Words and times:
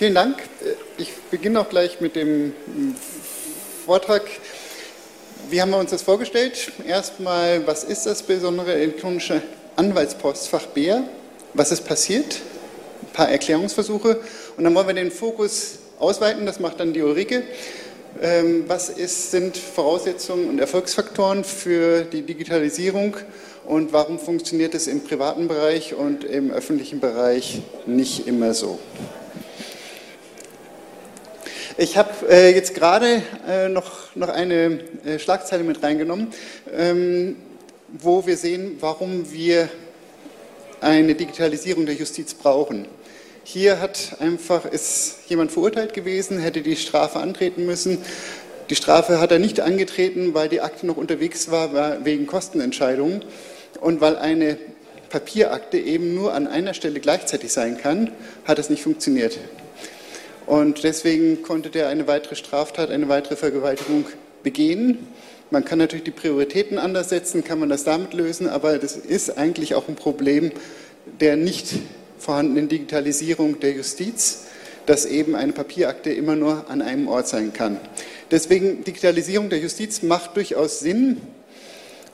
Vielen 0.00 0.14
Dank. 0.14 0.38
Ich 0.96 1.12
beginne 1.30 1.60
auch 1.60 1.68
gleich 1.68 2.00
mit 2.00 2.16
dem 2.16 2.54
Vortrag. 3.84 4.22
Wie 5.50 5.60
haben 5.60 5.72
wir 5.72 5.76
uns 5.76 5.90
das 5.90 6.00
vorgestellt? 6.00 6.72
Erstmal, 6.88 7.66
was 7.66 7.84
ist 7.84 8.06
das 8.06 8.22
besondere 8.22 8.72
elektronische 8.72 9.42
Anwaltspostfach 9.76 10.68
BEA? 10.68 11.02
Was 11.52 11.70
ist 11.70 11.86
passiert? 11.86 12.40
Ein 13.02 13.12
paar 13.12 13.28
Erklärungsversuche. 13.28 14.22
Und 14.56 14.64
dann 14.64 14.74
wollen 14.74 14.86
wir 14.86 14.94
den 14.94 15.10
Fokus 15.10 15.80
ausweiten, 15.98 16.46
das 16.46 16.60
macht 16.60 16.80
dann 16.80 16.94
die 16.94 17.02
Ulrike. 17.02 17.42
Ähm, 18.22 18.64
was 18.68 18.88
ist, 18.88 19.32
sind 19.32 19.58
Voraussetzungen 19.58 20.48
und 20.48 20.60
Erfolgsfaktoren 20.60 21.44
für 21.44 22.04
die 22.04 22.22
Digitalisierung 22.22 23.18
und 23.66 23.92
warum 23.92 24.18
funktioniert 24.18 24.74
es 24.74 24.86
im 24.86 25.04
privaten 25.04 25.46
Bereich 25.46 25.92
und 25.92 26.24
im 26.24 26.52
öffentlichen 26.52 27.00
Bereich 27.00 27.60
nicht 27.84 28.26
immer 28.26 28.54
so? 28.54 28.78
Ich 31.82 31.96
habe 31.96 32.10
äh, 32.28 32.54
jetzt 32.54 32.74
gerade 32.74 33.22
äh, 33.48 33.70
noch, 33.70 34.14
noch 34.14 34.28
eine 34.28 34.80
äh, 35.06 35.18
Schlagzeile 35.18 35.64
mit 35.64 35.82
reingenommen, 35.82 36.26
ähm, 36.76 37.36
wo 37.88 38.26
wir 38.26 38.36
sehen, 38.36 38.76
warum 38.80 39.32
wir 39.32 39.66
eine 40.82 41.14
Digitalisierung 41.14 41.86
der 41.86 41.94
Justiz 41.94 42.34
brauchen. 42.34 42.84
Hier 43.44 43.80
hat 43.80 44.16
einfach, 44.20 44.66
ist 44.66 45.20
jemand 45.28 45.52
verurteilt 45.52 45.94
gewesen, 45.94 46.38
hätte 46.38 46.60
die 46.60 46.76
Strafe 46.76 47.18
antreten 47.18 47.64
müssen. 47.64 47.96
Die 48.68 48.76
Strafe 48.76 49.18
hat 49.18 49.32
er 49.32 49.38
nicht 49.38 49.60
angetreten, 49.60 50.34
weil 50.34 50.50
die 50.50 50.60
Akte 50.60 50.86
noch 50.86 50.98
unterwegs 50.98 51.50
war 51.50 52.04
wegen 52.04 52.26
Kostenentscheidungen 52.26 53.24
und 53.80 54.02
weil 54.02 54.16
eine 54.16 54.58
Papierakte 55.08 55.78
eben 55.78 56.14
nur 56.14 56.34
an 56.34 56.46
einer 56.46 56.74
Stelle 56.74 57.00
gleichzeitig 57.00 57.50
sein 57.54 57.78
kann, 57.78 58.12
hat 58.44 58.58
es 58.58 58.68
nicht 58.68 58.82
funktioniert. 58.82 59.38
Und 60.50 60.82
deswegen 60.82 61.44
konnte 61.44 61.70
der 61.70 61.86
eine 61.86 62.08
weitere 62.08 62.34
Straftat, 62.34 62.90
eine 62.90 63.08
weitere 63.08 63.36
Vergewaltigung 63.36 64.06
begehen. 64.42 64.98
Man 65.52 65.64
kann 65.64 65.78
natürlich 65.78 66.02
die 66.02 66.10
Prioritäten 66.10 66.76
anders 66.76 67.08
setzen, 67.08 67.44
kann 67.44 67.60
man 67.60 67.68
das 67.68 67.84
damit 67.84 68.14
lösen, 68.14 68.48
aber 68.48 68.78
das 68.78 68.96
ist 68.96 69.38
eigentlich 69.38 69.76
auch 69.76 69.86
ein 69.86 69.94
Problem 69.94 70.50
der 71.20 71.36
nicht 71.36 71.74
vorhandenen 72.18 72.68
Digitalisierung 72.68 73.60
der 73.60 73.74
Justiz, 73.74 74.46
dass 74.86 75.06
eben 75.06 75.36
eine 75.36 75.52
Papierakte 75.52 76.10
immer 76.12 76.34
nur 76.34 76.68
an 76.68 76.82
einem 76.82 77.06
Ort 77.06 77.28
sein 77.28 77.52
kann. 77.52 77.78
Deswegen 78.32 78.82
Digitalisierung 78.82 79.50
der 79.50 79.60
Justiz 79.60 80.02
macht 80.02 80.36
durchaus 80.36 80.80
Sinn 80.80 81.18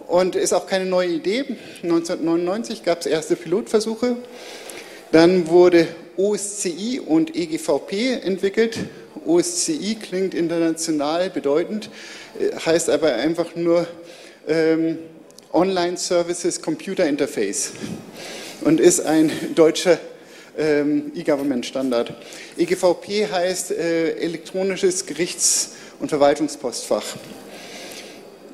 und 0.08 0.36
ist 0.36 0.52
auch 0.52 0.66
keine 0.66 0.84
neue 0.84 1.08
Idee. 1.08 1.56
1999 1.82 2.82
gab 2.82 3.00
es 3.00 3.06
erste 3.06 3.34
Pilotversuche. 3.34 4.16
Dann 5.10 5.48
wurde 5.48 5.88
OSCI 6.16 7.00
und 7.00 7.36
EGVP 7.36 8.20
entwickelt. 8.22 8.78
OSCI 9.26 9.96
klingt 9.96 10.34
international 10.34 11.30
bedeutend, 11.30 11.90
äh, 12.38 12.54
heißt 12.54 12.90
aber 12.90 13.14
einfach 13.14 13.54
nur 13.54 13.86
ähm, 14.48 14.98
Online 15.52 15.96
Services 15.96 16.60
Computer 16.60 17.06
Interface 17.06 17.72
und 18.62 18.80
ist 18.80 19.00
ein 19.00 19.30
deutscher 19.54 19.98
ähm, 20.56 21.12
E-Government-Standard. 21.14 22.14
EGVP 22.56 23.28
heißt 23.30 23.72
äh, 23.72 24.12
elektronisches 24.16 25.06
Gerichts- 25.06 25.72
und 26.00 26.08
Verwaltungspostfach. 26.08 27.04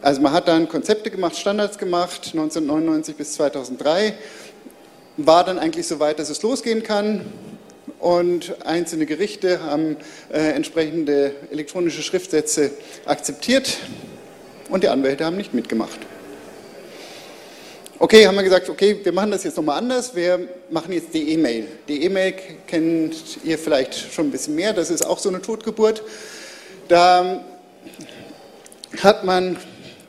Also 0.00 0.20
man 0.20 0.32
hat 0.32 0.48
dann 0.48 0.68
Konzepte 0.68 1.10
gemacht, 1.10 1.36
Standards 1.36 1.78
gemacht, 1.78 2.30
1999 2.32 3.14
bis 3.14 3.34
2003, 3.34 4.14
war 5.16 5.44
dann 5.44 5.58
eigentlich 5.58 5.86
so 5.86 6.00
weit, 6.00 6.18
dass 6.18 6.30
es 6.30 6.42
losgehen 6.42 6.82
kann 6.82 7.24
und 8.02 8.66
einzelne 8.66 9.06
Gerichte 9.06 9.62
haben 9.62 9.96
äh, 10.32 10.38
entsprechende 10.50 11.36
elektronische 11.52 12.02
Schriftsätze 12.02 12.72
akzeptiert 13.04 13.78
und 14.70 14.82
die 14.82 14.88
Anwälte 14.88 15.24
haben 15.24 15.36
nicht 15.36 15.54
mitgemacht. 15.54 16.00
Okay, 18.00 18.26
haben 18.26 18.34
wir 18.34 18.42
gesagt, 18.42 18.68
okay, 18.68 18.98
wir 19.00 19.12
machen 19.12 19.30
das 19.30 19.44
jetzt 19.44 19.56
nochmal 19.56 19.78
anders. 19.78 20.16
Wir 20.16 20.48
machen 20.70 20.92
jetzt 20.92 21.14
die 21.14 21.30
E-Mail. 21.30 21.68
Die 21.86 22.02
E-Mail 22.02 22.34
kennt 22.66 23.14
ihr 23.44 23.56
vielleicht 23.56 23.94
schon 23.94 24.26
ein 24.26 24.30
bisschen 24.32 24.56
mehr. 24.56 24.72
Das 24.72 24.90
ist 24.90 25.06
auch 25.06 25.20
so 25.20 25.28
eine 25.28 25.40
Totgeburt. 25.40 26.02
Da 26.88 27.44
hat 29.00 29.22
man 29.22 29.56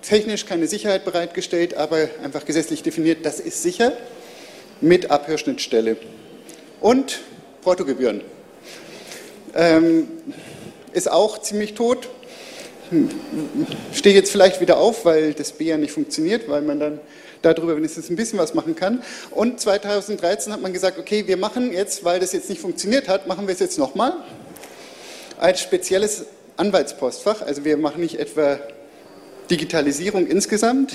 technisch 0.02 0.48
keine 0.48 0.66
Sicherheit 0.66 1.06
bereitgestellt, 1.06 1.78
aber 1.78 2.10
einfach 2.24 2.46
gesetzlich 2.46 2.82
definiert, 2.82 3.24
das 3.24 3.40
ist 3.40 3.62
sicher 3.62 3.94
mit 4.82 5.12
Abhörschnittstelle. 5.12 5.98
Und 6.82 7.20
Portogebühren. 7.64 8.22
Ähm, 9.56 10.08
ist 10.94 11.12
auch 11.12 11.40
ziemlich 11.40 11.74
tot. 11.74 12.10
Hm, 12.90 13.10
stehe 13.94 14.16
jetzt 14.16 14.32
vielleicht 14.32 14.62
wieder 14.62 14.78
auf, 14.78 15.06
weil 15.06 15.34
das 15.34 15.54
B 15.54 15.66
ja 15.66 15.78
nicht 15.78 15.92
funktioniert, 15.92 16.48
weil 16.50 16.62
man 16.62 16.80
dann 16.80 17.00
darüber 17.42 17.76
wenigstens 17.76 18.10
ein 18.10 18.16
bisschen 18.16 18.40
was 18.40 18.54
machen 18.54 18.76
kann. 18.76 19.04
Und 19.32 19.60
2013 19.60 20.54
hat 20.54 20.62
man 20.62 20.74
gesagt, 20.74 20.98
okay, 20.98 21.28
wir 21.28 21.38
machen 21.38 21.72
jetzt, 21.72 22.04
weil 22.04 22.20
das 22.20 22.34
jetzt 22.34 22.50
nicht 22.50 22.62
funktioniert 22.62 23.08
hat, 23.08 23.28
machen 23.28 23.48
wir 23.48 23.54
es 23.54 23.60
jetzt 23.60 23.78
nochmal 23.78 24.14
als 25.38 25.62
spezielles 25.62 26.26
Anwaltspostfach. 26.58 27.42
Also 27.42 27.66
wir 27.66 27.78
machen 27.78 28.02
nicht 28.02 28.20
etwa 28.20 28.60
Digitalisierung 29.50 30.28
insgesamt, 30.28 30.94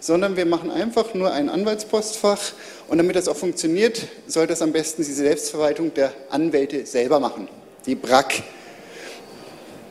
sondern 0.00 0.36
wir 0.36 0.46
machen 0.46 0.70
einfach 0.70 1.14
nur 1.14 1.32
ein 1.32 1.48
Anwaltspostfach 1.48 2.40
und 2.88 2.98
damit 2.98 3.16
das 3.16 3.28
auch 3.28 3.36
funktioniert, 3.36 4.06
soll 4.26 4.46
das 4.46 4.62
am 4.62 4.72
besten 4.72 5.04
die 5.04 5.12
Selbstverwaltung 5.12 5.94
der 5.94 6.12
Anwälte 6.30 6.86
selber 6.86 7.20
machen, 7.20 7.48
die 7.86 7.94
BRAC. 7.94 8.42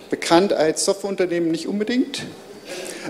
Bekannt 0.10 0.54
als 0.54 0.86
Softwareunternehmen 0.86 1.50
nicht 1.50 1.68
unbedingt, 1.68 2.24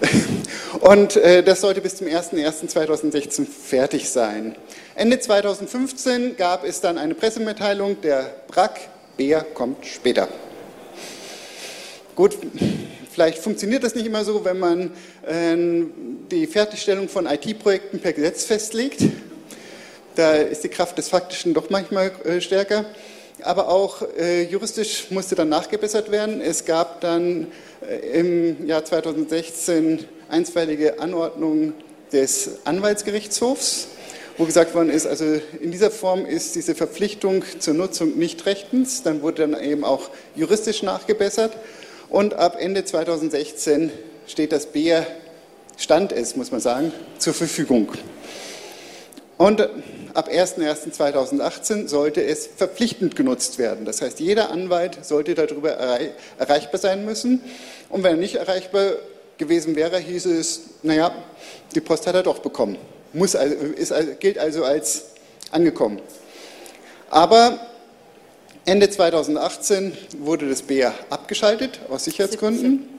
und 0.82 1.16
äh, 1.16 1.44
das 1.44 1.62
sollte 1.62 1.82
bis 1.82 1.98
zum 1.98 2.08
01.01.2016 2.08 3.46
fertig 3.46 4.10
sein. 4.10 4.56
Ende 4.96 5.20
2015 5.20 6.38
gab 6.38 6.64
es 6.64 6.82
dann 6.82 6.98
eine 6.98 7.16
Pressemitteilung, 7.16 8.02
der 8.02 8.36
BRAC, 8.48 8.80
Bär 9.18 9.44
kommt 9.54 9.86
später. 9.86 10.28
Gut, 12.16 12.38
vielleicht 13.16 13.38
funktioniert 13.38 13.82
das 13.82 13.96
nicht 13.96 14.06
immer 14.06 14.26
so, 14.26 14.44
wenn 14.44 14.60
man 14.60 14.92
äh, 15.26 15.56
die 16.30 16.48
Fertigstellung 16.48 17.08
von 17.08 17.28
IT-Projekten 17.28 18.00
per 18.00 18.12
Gesetz 18.12 18.44
festlegt. 18.44 19.04
Da 20.16 20.34
ist 20.34 20.66
die 20.66 20.70
Kraft 20.70 20.98
des 20.98 21.08
Faktischen 21.08 21.54
doch 21.54 21.70
manchmal 21.70 22.12
äh, 22.26 22.42
stärker. 22.42 22.86
Aber 23.42 23.70
auch 23.70 24.02
äh, 24.18 24.44
juristisch 24.44 25.12
musste 25.12 25.36
dann 25.36 25.48
nachgebessert 25.48 26.12
werden. 26.12 26.42
Es 26.42 26.66
gab 26.66 27.00
dann 27.00 27.48
äh, 27.90 28.20
im 28.20 28.68
Jahr 28.68 28.84
2016 28.84 30.04
einstweilige 30.28 31.00
Anordnung 31.00 31.72
des 32.12 32.50
Anwaltsgerichtshofs, 32.66 33.88
wo 34.38 34.44
gesagt 34.44 34.76
worden 34.76 34.90
ist, 34.90 35.08
also 35.08 35.40
in 35.62 35.72
dieser 35.72 35.92
Form 35.92 36.26
ist 36.26 36.56
diese 36.56 36.76
Verpflichtung 36.76 37.46
zur 37.60 37.76
Nutzung 37.76 38.18
nicht 38.18 38.46
rechtens. 38.46 39.04
Dann 39.04 39.22
wurde 39.22 39.48
dann 39.48 39.64
eben 39.64 39.86
auch 39.86 40.10
juristisch 40.36 40.84
nachgebessert. 40.84 41.54
Und 42.10 42.34
ab 42.36 42.58
Ende 42.60 42.86
2016 42.86 43.92
steht 44.28 44.52
das 44.52 44.68
BER, 44.68 45.06
stand 45.78 46.12
es, 46.12 46.36
muss 46.36 46.52
man 46.52 46.62
sagen, 46.62 46.92
zur 47.18 47.34
Verfügung. 47.34 47.92
Und 49.38 49.62
ab 50.14 50.30
01.01.2018 50.30 51.88
sollte 51.88 52.24
es 52.24 52.48
verpflichtend 52.48 53.16
genutzt 53.16 53.60
werden. 53.60 53.86
Das 53.86 54.02
heißt, 54.02 54.20
jeder 54.20 54.50
Anwalt 54.50 55.04
sollte 55.04 55.36
darüber 55.36 55.72
erreichbar 55.72 56.80
sein 56.80 57.06
müssen. 57.06 57.42
Und 57.90 58.04
wenn 58.04 58.14
er 58.14 58.18
nicht 58.18 58.36
erreichbar 58.36 58.94
gewesen 59.38 59.76
wäre, 59.76 60.00
hieße 60.00 60.34
es, 60.38 60.62
naja, 60.84 61.14
die 61.74 61.82
Post 61.82 62.08
hat 62.08 62.16
er 62.16 62.24
doch 62.24 62.40
bekommen. 62.40 62.78
Muss, 63.12 63.36
also, 63.36 63.56
ist, 63.56 63.94
gilt 64.20 64.38
also 64.38 64.64
als 64.64 65.06
angekommen. 65.52 66.02
Aber 67.10 67.60
Ende 68.68 68.90
2018 68.90 69.94
wurde 70.18 70.50
das 70.50 70.64
BR 70.64 70.92
abgeschaltet 71.12 71.82
aus 71.88 72.06
Sicherheitsgründen. 72.06 72.90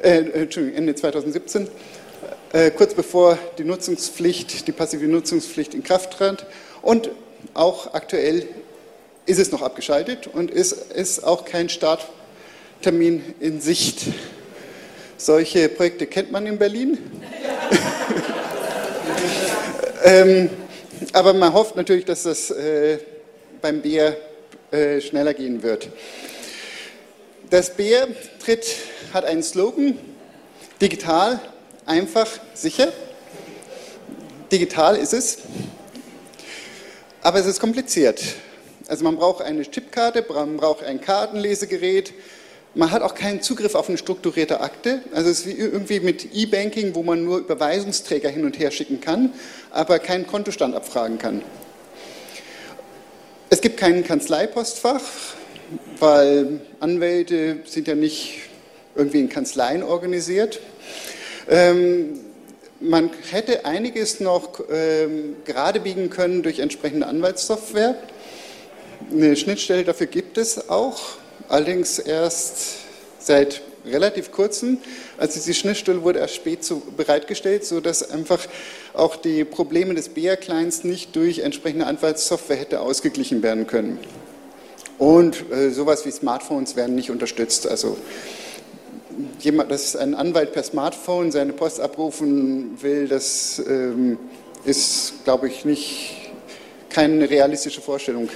Äh, 0.00 0.30
Entschuldigung, 0.30 0.78
Ende 0.78 0.94
2017, 0.94 1.66
äh, 2.52 2.70
kurz 2.70 2.94
bevor 2.94 3.36
die 3.58 3.64
Nutzungspflicht, 3.64 4.68
die 4.68 4.70
passive 4.70 5.06
Nutzungspflicht 5.06 5.74
in 5.74 5.82
Kraft 5.82 6.12
trat. 6.12 6.46
Und 6.82 7.10
auch 7.54 7.94
aktuell 7.94 8.46
ist 9.26 9.40
es 9.40 9.50
noch 9.50 9.62
abgeschaltet 9.62 10.28
und 10.28 10.52
ist, 10.52 10.92
ist 10.92 11.24
auch 11.24 11.44
kein 11.44 11.68
Starttermin 11.68 13.34
in 13.40 13.60
Sicht. 13.60 14.02
Solche 15.16 15.68
Projekte 15.68 16.06
kennt 16.06 16.30
man 16.30 16.46
in 16.46 16.58
Berlin. 16.58 16.96
ähm, 20.04 20.48
aber 21.12 21.32
man 21.32 21.52
hofft 21.52 21.74
natürlich, 21.74 22.04
dass 22.04 22.22
das 22.22 22.52
äh, 22.52 22.98
beim 23.60 23.82
Bier 23.82 24.16
äh, 24.76 25.00
schneller 25.00 25.32
gehen 25.32 25.62
wird. 25.62 25.88
Das 27.48 27.74
Bier 27.74 28.08
tritt, 28.44 28.66
hat 29.14 29.24
einen 29.24 29.42
Slogan, 29.42 29.98
digital, 30.82 31.40
einfach, 31.86 32.28
sicher. 32.54 32.92
Digital 34.52 34.96
ist 34.96 35.14
es, 35.14 35.38
aber 37.22 37.38
es 37.38 37.46
ist 37.46 37.58
kompliziert. 37.58 38.22
Also 38.86 39.02
man 39.04 39.16
braucht 39.16 39.42
eine 39.42 39.62
Chipkarte, 39.62 40.24
man 40.28 40.58
braucht 40.58 40.84
ein 40.84 41.00
Kartenlesegerät, 41.00 42.12
man 42.74 42.90
hat 42.90 43.00
auch 43.00 43.14
keinen 43.14 43.40
Zugriff 43.40 43.74
auf 43.74 43.88
eine 43.88 43.96
strukturierte 43.96 44.60
Akte. 44.60 45.00
Also 45.12 45.30
es 45.30 45.40
ist 45.40 45.46
wie 45.46 45.52
irgendwie 45.52 46.00
mit 46.00 46.34
E-Banking, 46.34 46.94
wo 46.94 47.02
man 47.02 47.24
nur 47.24 47.38
Überweisungsträger 47.38 48.28
hin 48.28 48.44
und 48.44 48.58
her 48.58 48.70
schicken 48.70 49.00
kann, 49.00 49.32
aber 49.70 49.98
keinen 49.98 50.26
Kontostand 50.26 50.74
abfragen 50.74 51.16
kann. 51.16 51.42
Es 53.48 53.60
gibt 53.60 53.76
kein 53.76 54.02
Kanzleipostfach, 54.02 55.00
weil 56.00 56.60
Anwälte 56.80 57.58
sind 57.64 57.86
ja 57.86 57.94
nicht 57.94 58.40
irgendwie 58.96 59.20
in 59.20 59.28
Kanzleien 59.28 59.84
organisiert. 59.84 60.58
Ähm, 61.48 62.18
man 62.80 63.10
hätte 63.30 63.64
einiges 63.64 64.18
noch 64.18 64.64
ähm, 64.68 65.36
gerade 65.44 65.78
biegen 65.78 66.10
können 66.10 66.42
durch 66.42 66.58
entsprechende 66.58 67.06
Anwaltssoftware. 67.06 67.94
Eine 69.12 69.36
Schnittstelle 69.36 69.84
dafür 69.84 70.08
gibt 70.08 70.38
es 70.38 70.68
auch, 70.68 71.00
allerdings 71.46 72.00
erst 72.00 72.78
seit 73.20 73.62
relativ 73.86 74.32
kurzem. 74.32 74.78
Also 75.18 75.34
diese 75.34 75.54
Schnittstelle 75.54 76.02
wurde 76.02 76.18
erst 76.18 76.34
spät 76.34 76.64
so 76.64 76.82
bereitgestellt, 76.96 77.64
sodass 77.64 78.10
einfach 78.10 78.40
auch 78.92 79.16
die 79.16 79.44
Probleme 79.44 79.94
des 79.94 80.08
BR-Clients 80.08 80.84
nicht 80.84 81.14
durch 81.16 81.40
entsprechende 81.40 81.86
Anwaltssoftware 81.86 82.56
hätte 82.56 82.80
ausgeglichen 82.80 83.42
werden 83.42 83.66
können. 83.66 83.98
Und 84.98 85.50
äh, 85.50 85.70
sowas 85.70 86.06
wie 86.06 86.10
Smartphones 86.10 86.76
werden 86.76 86.94
nicht 86.94 87.10
unterstützt. 87.10 87.68
Also 87.68 87.98
jemand, 89.40 89.70
dass 89.70 89.94
ein 89.96 90.14
Anwalt 90.14 90.52
per 90.52 90.62
Smartphone 90.62 91.30
seine 91.30 91.52
Post 91.52 91.80
abrufen 91.80 92.78
will, 92.82 93.08
das 93.08 93.62
ähm, 93.66 94.18
ist, 94.64 95.24
glaube 95.24 95.48
ich, 95.48 95.64
nicht 95.64 96.32
keine 96.88 97.28
realistische 97.28 97.80
Vorstellung. 97.80 98.28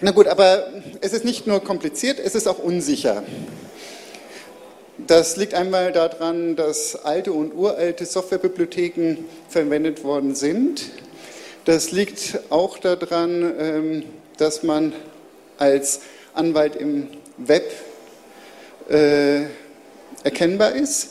Na 0.00 0.10
gut, 0.10 0.26
aber 0.26 0.66
es 1.00 1.12
ist 1.12 1.24
nicht 1.24 1.46
nur 1.46 1.62
kompliziert, 1.62 2.18
es 2.18 2.34
ist 2.34 2.48
auch 2.48 2.58
unsicher. 2.58 3.22
Das 4.98 5.36
liegt 5.36 5.54
einmal 5.54 5.92
daran, 5.92 6.56
dass 6.56 6.96
alte 6.96 7.32
und 7.32 7.54
uralte 7.54 8.04
Softwarebibliotheken 8.04 9.18
verwendet 9.48 10.02
worden 10.02 10.34
sind. 10.34 10.82
Das 11.64 11.92
liegt 11.92 12.40
auch 12.50 12.78
daran, 12.78 13.54
ähm, 13.58 14.04
dass 14.36 14.64
man 14.64 14.92
als 15.58 16.00
Anwalt 16.34 16.74
im 16.74 17.08
Web 17.38 17.70
äh, 18.88 19.42
erkennbar 20.24 20.74
ist. 20.74 21.10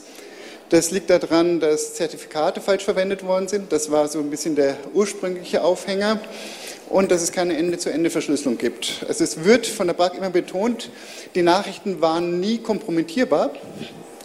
Das 0.69 0.91
liegt 0.91 1.09
daran, 1.09 1.59
dass 1.59 1.94
Zertifikate 1.94 2.59
falsch 2.59 2.83
verwendet 2.83 3.24
worden 3.25 3.47
sind. 3.47 3.71
Das 3.71 3.91
war 3.91 4.07
so 4.09 4.19
ein 4.19 4.30
bisschen 4.30 4.56
der 4.56 4.75
ursprüngliche 4.94 5.63
Aufhänger. 5.63 6.19
Und 6.89 7.12
dass 7.12 7.21
es 7.21 7.31
keine 7.31 7.57
Ende-zu-Ende-Verschlüsselung 7.57 8.57
gibt. 8.57 9.06
Also 9.07 9.24
es 9.24 9.44
wird 9.44 9.65
von 9.65 9.88
der 9.88 9.94
BRAC 9.94 10.15
immer 10.15 10.30
betont, 10.30 10.89
die 11.35 11.41
Nachrichten 11.41 12.01
waren 12.01 12.39
nie 12.39 12.59
kompromittierbar. 12.59 13.51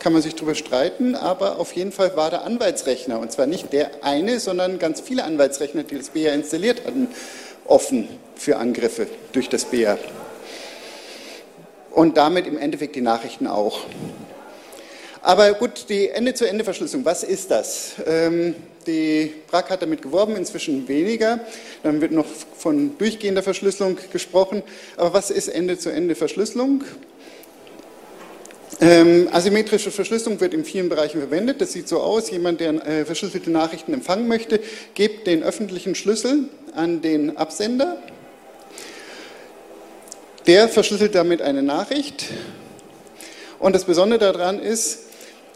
Kann 0.01 0.13
man 0.13 0.23
sich 0.23 0.35
darüber 0.35 0.55
streiten, 0.55 1.17
aber 1.17 1.59
auf 1.59 1.73
jeden 1.73 1.91
Fall 1.91 2.17
war 2.17 2.31
der 2.31 2.45
Anwaltsrechner, 2.45 3.19
und 3.19 3.33
zwar 3.33 3.47
nicht 3.47 3.73
der 3.73 4.05
eine, 4.05 4.39
sondern 4.39 4.79
ganz 4.79 5.01
viele 5.01 5.25
Anwaltsrechner, 5.25 5.83
die 5.83 5.97
das 5.97 6.11
BR 6.11 6.35
installiert 6.35 6.87
hatten, 6.87 7.09
offen 7.65 8.09
für 8.37 8.59
Angriffe 8.59 9.09
durch 9.33 9.49
das 9.49 9.65
BR. 9.65 9.99
Und 11.91 12.17
damit 12.17 12.47
im 12.47 12.59
Endeffekt 12.59 12.95
die 12.95 13.01
Nachrichten 13.01 13.49
auch. 13.49 13.81
Aber 15.23 15.53
gut, 15.55 15.87
die 15.89 16.09
Ende-zu-Ende-Verschlüsselung, 16.09 17.05
was 17.05 17.25
ist 17.25 17.51
das? 17.51 17.95
Ähm, 18.07 18.55
die 18.87 19.35
BRAC 19.51 19.71
hat 19.71 19.83
damit 19.83 20.03
geworben, 20.03 20.37
inzwischen 20.37 20.89
weniger. 20.89 21.41
Dann 21.83 22.01
wird 22.01 22.13
noch 22.13 22.27
von 22.57 22.97
durchgehender 22.99 23.43
Verschlüsselung 23.43 23.99
gesprochen. 24.13 24.63
Aber 24.97 25.13
was 25.13 25.31
ist 25.31 25.49
Ende-zu-Ende-Verschlüsselung? 25.49 26.85
Ähm, 28.81 29.29
asymmetrische 29.33 29.91
Verschlüsselung 29.91 30.41
wird 30.41 30.55
in 30.55 30.65
vielen 30.65 30.89
Bereichen 30.89 31.19
verwendet. 31.19 31.61
Das 31.61 31.73
sieht 31.73 31.89
so 31.89 32.01
aus, 32.01 32.31
jemand, 32.31 32.61
der 32.61 32.87
äh, 32.87 33.05
verschlüsselte 33.05 33.51
Nachrichten 33.51 33.93
empfangen 33.93 34.29
möchte, 34.29 34.61
gibt 34.95 35.27
den 35.27 35.43
öffentlichen 35.43 35.97
Schlüssel 35.97 36.45
an 36.75 37.03
den 37.03 37.37
Absender. 37.37 38.01
Der 40.47 40.69
verschlüsselt 40.69 41.15
damit 41.15 41.43
eine 41.43 41.63
Nachricht. 41.63 42.27
Und 43.59 43.75
das 43.75 43.85
Besondere 43.85 44.21
daran 44.21 44.61
ist, 44.61 45.08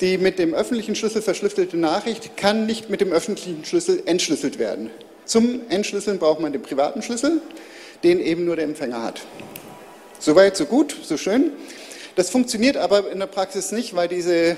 die 0.02 0.18
mit 0.18 0.38
dem 0.38 0.52
öffentlichen 0.52 0.96
Schlüssel 0.96 1.22
verschlüsselte 1.22 1.76
Nachricht 1.76 2.36
kann 2.36 2.66
nicht 2.66 2.90
mit 2.90 3.00
dem 3.00 3.12
öffentlichen 3.12 3.64
Schlüssel 3.64 4.02
entschlüsselt 4.04 4.58
werden. 4.58 4.90
Zum 5.24 5.60
Entschlüsseln 5.68 6.18
braucht 6.18 6.40
man 6.40 6.52
den 6.52 6.60
privaten 6.60 7.02
Schlüssel, 7.02 7.40
den 8.02 8.18
eben 8.20 8.44
nur 8.44 8.56
der 8.56 8.64
Empfänger 8.64 9.02
hat. 9.02 9.22
Soweit, 10.18 10.56
so 10.56 10.66
gut, 10.66 10.96
so 11.04 11.16
schön. 11.16 11.52
Das 12.16 12.30
funktioniert 12.30 12.76
aber 12.76 13.10
in 13.10 13.20
der 13.20 13.26
Praxis 13.26 13.70
nicht, 13.70 13.94
weil 13.94 14.08
diese 14.08 14.56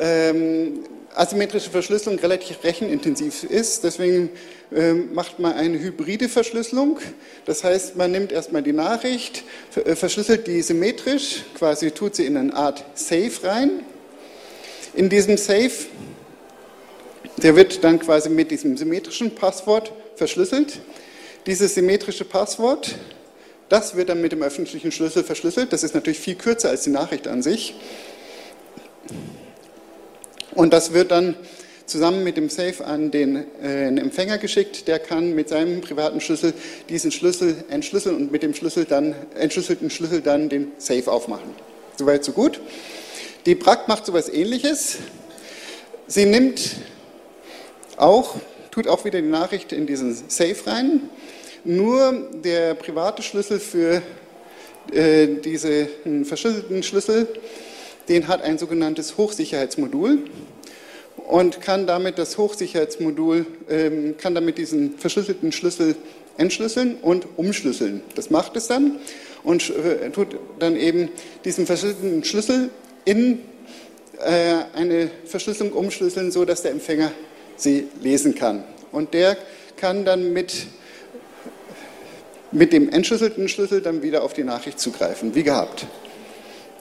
ähm, 0.00 0.80
asymmetrische 1.14 1.70
Verschlüsselung 1.70 2.18
relativ 2.18 2.64
rechenintensiv 2.64 3.44
ist. 3.44 3.84
Deswegen 3.84 4.30
ähm, 4.74 5.14
macht 5.14 5.38
man 5.38 5.52
eine 5.52 5.78
hybride 5.78 6.30
Verschlüsselung. 6.30 6.98
Das 7.44 7.62
heißt, 7.62 7.96
man 7.96 8.10
nimmt 8.10 8.32
erstmal 8.32 8.62
die 8.62 8.72
Nachricht, 8.72 9.44
äh, 9.84 9.94
verschlüsselt 9.94 10.46
die 10.46 10.62
symmetrisch, 10.62 11.44
quasi 11.56 11.90
tut 11.90 12.16
sie 12.16 12.24
in 12.24 12.38
eine 12.38 12.54
Art 12.54 12.84
Safe 12.94 13.32
rein. 13.44 13.70
In 14.96 15.08
diesem 15.08 15.36
Safe, 15.36 15.70
der 17.36 17.54
wird 17.54 17.84
dann 17.84 17.98
quasi 17.98 18.28
mit 18.28 18.50
diesem 18.50 18.76
symmetrischen 18.76 19.34
Passwort 19.34 19.92
verschlüsselt. 20.16 20.80
Dieses 21.46 21.74
symmetrische 21.74 22.24
Passwort 22.24 22.96
das 23.68 23.96
wird 23.96 24.08
dann 24.08 24.20
mit 24.20 24.32
dem 24.32 24.42
öffentlichen 24.42 24.92
Schlüssel 24.92 25.24
verschlüsselt. 25.24 25.72
Das 25.72 25.82
ist 25.82 25.94
natürlich 25.94 26.20
viel 26.20 26.36
kürzer 26.36 26.70
als 26.70 26.82
die 26.82 26.90
Nachricht 26.90 27.26
an 27.26 27.42
sich. 27.42 27.74
Und 30.54 30.72
das 30.72 30.92
wird 30.92 31.10
dann 31.10 31.34
zusammen 31.84 32.24
mit 32.24 32.36
dem 32.36 32.48
Safe 32.48 32.84
an 32.84 33.10
den 33.10 33.44
äh, 33.62 33.86
Empfänger 33.88 34.38
geschickt. 34.38 34.88
Der 34.88 34.98
kann 34.98 35.34
mit 35.34 35.48
seinem 35.48 35.80
privaten 35.80 36.20
Schlüssel 36.20 36.54
diesen 36.88 37.10
Schlüssel 37.10 37.64
entschlüsseln 37.68 38.16
und 38.16 38.32
mit 38.32 38.42
dem 38.42 38.54
Schlüssel 38.54 38.84
dann, 38.84 39.14
entschlüsselten 39.34 39.90
Schlüssel 39.90 40.20
dann 40.20 40.48
den 40.48 40.72
Safe 40.78 41.10
aufmachen. 41.10 41.50
Soweit, 41.96 42.24
so 42.24 42.32
gut. 42.32 42.60
Die 43.46 43.54
BRAC 43.54 43.86
macht 43.88 44.04
so 44.04 44.12
etwas 44.12 44.28
ähnliches. 44.28 44.98
Sie 46.08 46.26
nimmt 46.26 46.76
auch, 47.96 48.34
tut 48.72 48.88
auch 48.88 49.04
wieder 49.04 49.22
die 49.22 49.28
Nachricht 49.28 49.72
in 49.72 49.86
diesen 49.86 50.14
Safe 50.28 50.56
rein 50.66 51.08
nur 51.66 52.28
der 52.44 52.74
private 52.74 53.22
Schlüssel 53.22 53.58
für 53.58 54.02
äh, 54.92 55.26
diesen 55.26 56.24
verschlüsselten 56.24 56.82
Schlüssel, 56.82 57.28
den 58.08 58.28
hat 58.28 58.42
ein 58.42 58.58
sogenanntes 58.58 59.16
Hochsicherheitsmodul 59.16 60.24
und 61.16 61.60
kann 61.60 61.86
damit 61.86 62.18
das 62.18 62.38
Hochsicherheitsmodul, 62.38 63.46
ähm, 63.68 64.16
kann 64.16 64.34
damit 64.34 64.58
diesen 64.58 64.96
verschlüsselten 64.98 65.50
Schlüssel 65.50 65.96
entschlüsseln 66.36 66.96
und 67.02 67.26
umschlüsseln. 67.36 68.02
Das 68.14 68.30
macht 68.30 68.56
es 68.56 68.68
dann 68.68 69.00
und 69.42 69.70
äh, 69.70 70.10
tut 70.10 70.36
dann 70.58 70.76
eben 70.76 71.08
diesen 71.44 71.66
verschlüsselten 71.66 72.22
Schlüssel 72.24 72.70
in 73.06 73.40
äh, 74.18 74.56
eine 74.74 75.10
Verschlüsselung 75.24 75.72
umschlüsseln, 75.72 76.30
so 76.30 76.44
dass 76.44 76.60
der 76.60 76.72
Empfänger 76.72 77.12
sie 77.56 77.88
lesen 78.02 78.34
kann. 78.34 78.64
Und 78.92 79.14
der 79.14 79.38
kann 79.78 80.04
dann 80.04 80.34
mit 80.34 80.66
mit 82.52 82.72
dem 82.72 82.88
entschlüsselten 82.88 83.48
Schlüssel 83.48 83.82
dann 83.82 84.02
wieder 84.02 84.22
auf 84.22 84.32
die 84.32 84.44
Nachricht 84.44 84.80
zugreifen, 84.80 85.34
wie 85.34 85.42
gehabt. 85.42 85.86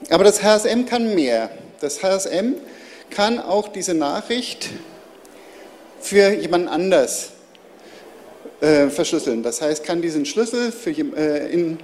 Aber 0.09 0.23
das 0.23 0.43
HSM 0.43 0.85
kann 0.85 1.15
mehr. 1.15 1.49
Das 1.81 2.03
HSM 2.03 2.53
kann 3.09 3.39
auch 3.39 3.67
diese 3.67 3.93
Nachricht 3.93 4.69
für 5.99 6.29
jemand 6.33 6.69
anders 6.69 7.31
äh, 8.61 8.87
verschlüsseln. 8.89 9.43
Das 9.43 9.61
heißt, 9.61 9.83
kann 9.83 10.01
diesen 10.01 10.25
Schlüssel 10.25 10.71
für, 10.71 10.91
äh, 10.91 11.51
in, 11.51 11.79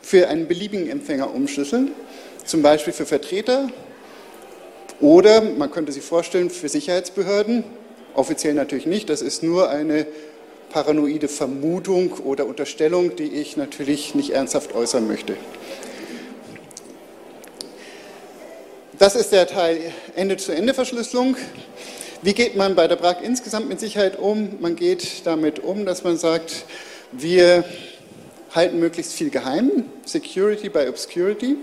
für 0.00 0.28
einen 0.28 0.46
beliebigen 0.46 0.88
Empfänger 0.88 1.34
umschlüsseln, 1.34 1.92
zum 2.44 2.62
Beispiel 2.62 2.92
für 2.92 3.06
Vertreter 3.06 3.68
oder 5.04 5.42
man 5.42 5.70
könnte 5.70 5.92
sich 5.92 6.02
vorstellen 6.02 6.48
für 6.48 6.70
Sicherheitsbehörden, 6.70 7.62
offiziell 8.14 8.54
natürlich 8.54 8.86
nicht, 8.86 9.10
das 9.10 9.20
ist 9.20 9.42
nur 9.42 9.68
eine 9.68 10.06
paranoide 10.70 11.28
Vermutung 11.28 12.12
oder 12.24 12.46
Unterstellung, 12.46 13.14
die 13.14 13.34
ich 13.34 13.58
natürlich 13.58 14.14
nicht 14.14 14.30
ernsthaft 14.30 14.74
äußern 14.74 15.06
möchte. 15.06 15.36
Das 18.98 19.14
ist 19.14 19.30
der 19.30 19.46
Teil 19.46 19.78
Ende-zu-Ende-Verschlüsselung. 20.16 21.36
Wie 22.22 22.32
geht 22.32 22.56
man 22.56 22.74
bei 22.74 22.88
der 22.88 22.96
BRAC 22.96 23.22
insgesamt 23.22 23.68
mit 23.68 23.80
Sicherheit 23.80 24.18
um? 24.18 24.56
Man 24.60 24.74
geht 24.74 25.26
damit 25.26 25.58
um, 25.58 25.84
dass 25.84 26.02
man 26.02 26.16
sagt, 26.16 26.64
wir 27.12 27.64
halten 28.54 28.80
möglichst 28.80 29.12
viel 29.12 29.28
geheim, 29.28 29.84
Security 30.06 30.70
by 30.70 30.88
Obscurity. 30.88 31.58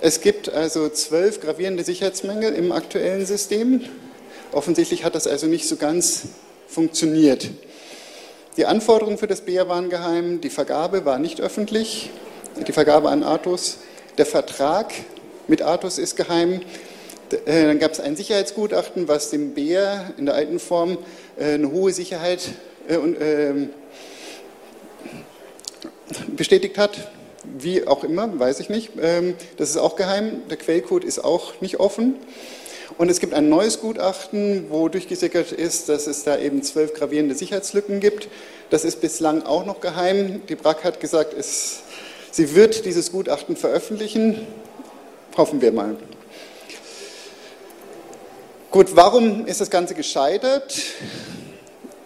Es 0.00 0.20
gibt 0.20 0.48
also 0.48 0.88
zwölf 0.90 1.40
gravierende 1.40 1.82
Sicherheitsmängel 1.82 2.54
im 2.54 2.70
aktuellen 2.70 3.26
System. 3.26 3.80
Offensichtlich 4.52 5.02
hat 5.02 5.16
das 5.16 5.26
also 5.26 5.48
nicht 5.48 5.66
so 5.66 5.74
ganz 5.74 6.28
funktioniert. 6.68 7.50
Die 8.56 8.64
Anforderungen 8.64 9.18
für 9.18 9.26
das 9.26 9.40
BEA 9.40 9.68
waren 9.68 9.90
geheim, 9.90 10.40
die 10.40 10.50
Vergabe 10.50 11.04
war 11.04 11.18
nicht 11.18 11.40
öffentlich, 11.40 12.10
die 12.66 12.72
Vergabe 12.72 13.08
an 13.08 13.24
Atos, 13.24 13.78
der 14.18 14.26
Vertrag 14.26 14.92
mit 15.48 15.62
Atos 15.62 15.98
ist 15.98 16.16
geheim. 16.16 16.60
Äh, 17.46 17.64
dann 17.64 17.80
gab 17.80 17.90
es 17.90 17.98
ein 17.98 18.14
Sicherheitsgutachten, 18.14 19.08
was 19.08 19.30
dem 19.30 19.52
BEA 19.52 20.12
in 20.16 20.26
der 20.26 20.36
alten 20.36 20.60
Form 20.60 20.98
äh, 21.36 21.54
eine 21.54 21.72
hohe 21.72 21.92
Sicherheit 21.92 22.50
äh, 22.88 22.94
ähm, 22.94 23.70
bestätigt 26.36 26.78
hat. 26.78 27.10
Wie 27.56 27.86
auch 27.86 28.04
immer, 28.04 28.38
weiß 28.38 28.60
ich 28.60 28.68
nicht. 28.68 28.92
Ähm, 29.00 29.34
das 29.56 29.70
ist 29.70 29.76
auch 29.76 29.96
geheim. 29.96 30.42
Der 30.50 30.56
Quellcode 30.56 31.04
ist 31.04 31.24
auch 31.24 31.60
nicht 31.60 31.80
offen. 31.80 32.16
Und 32.98 33.10
es 33.10 33.20
gibt 33.20 33.32
ein 33.32 33.48
neues 33.48 33.80
Gutachten, 33.80 34.66
wo 34.70 34.88
durchgesickert 34.88 35.52
ist, 35.52 35.88
dass 35.88 36.06
es 36.06 36.24
da 36.24 36.36
eben 36.38 36.62
zwölf 36.62 36.94
gravierende 36.94 37.34
Sicherheitslücken 37.34 38.00
gibt. 38.00 38.28
Das 38.70 38.84
ist 38.84 39.00
bislang 39.00 39.42
auch 39.42 39.64
noch 39.64 39.80
geheim. 39.80 40.42
Die 40.48 40.56
BRAC 40.56 40.84
hat 40.84 41.00
gesagt, 41.00 41.32
es, 41.32 41.80
sie 42.32 42.54
wird 42.54 42.84
dieses 42.84 43.12
Gutachten 43.12 43.56
veröffentlichen. 43.56 44.46
Hoffen 45.36 45.60
wir 45.60 45.72
mal. 45.72 45.96
Gut, 48.70 48.96
warum 48.96 49.46
ist 49.46 49.60
das 49.60 49.70
Ganze 49.70 49.94
gescheitert? 49.94 50.74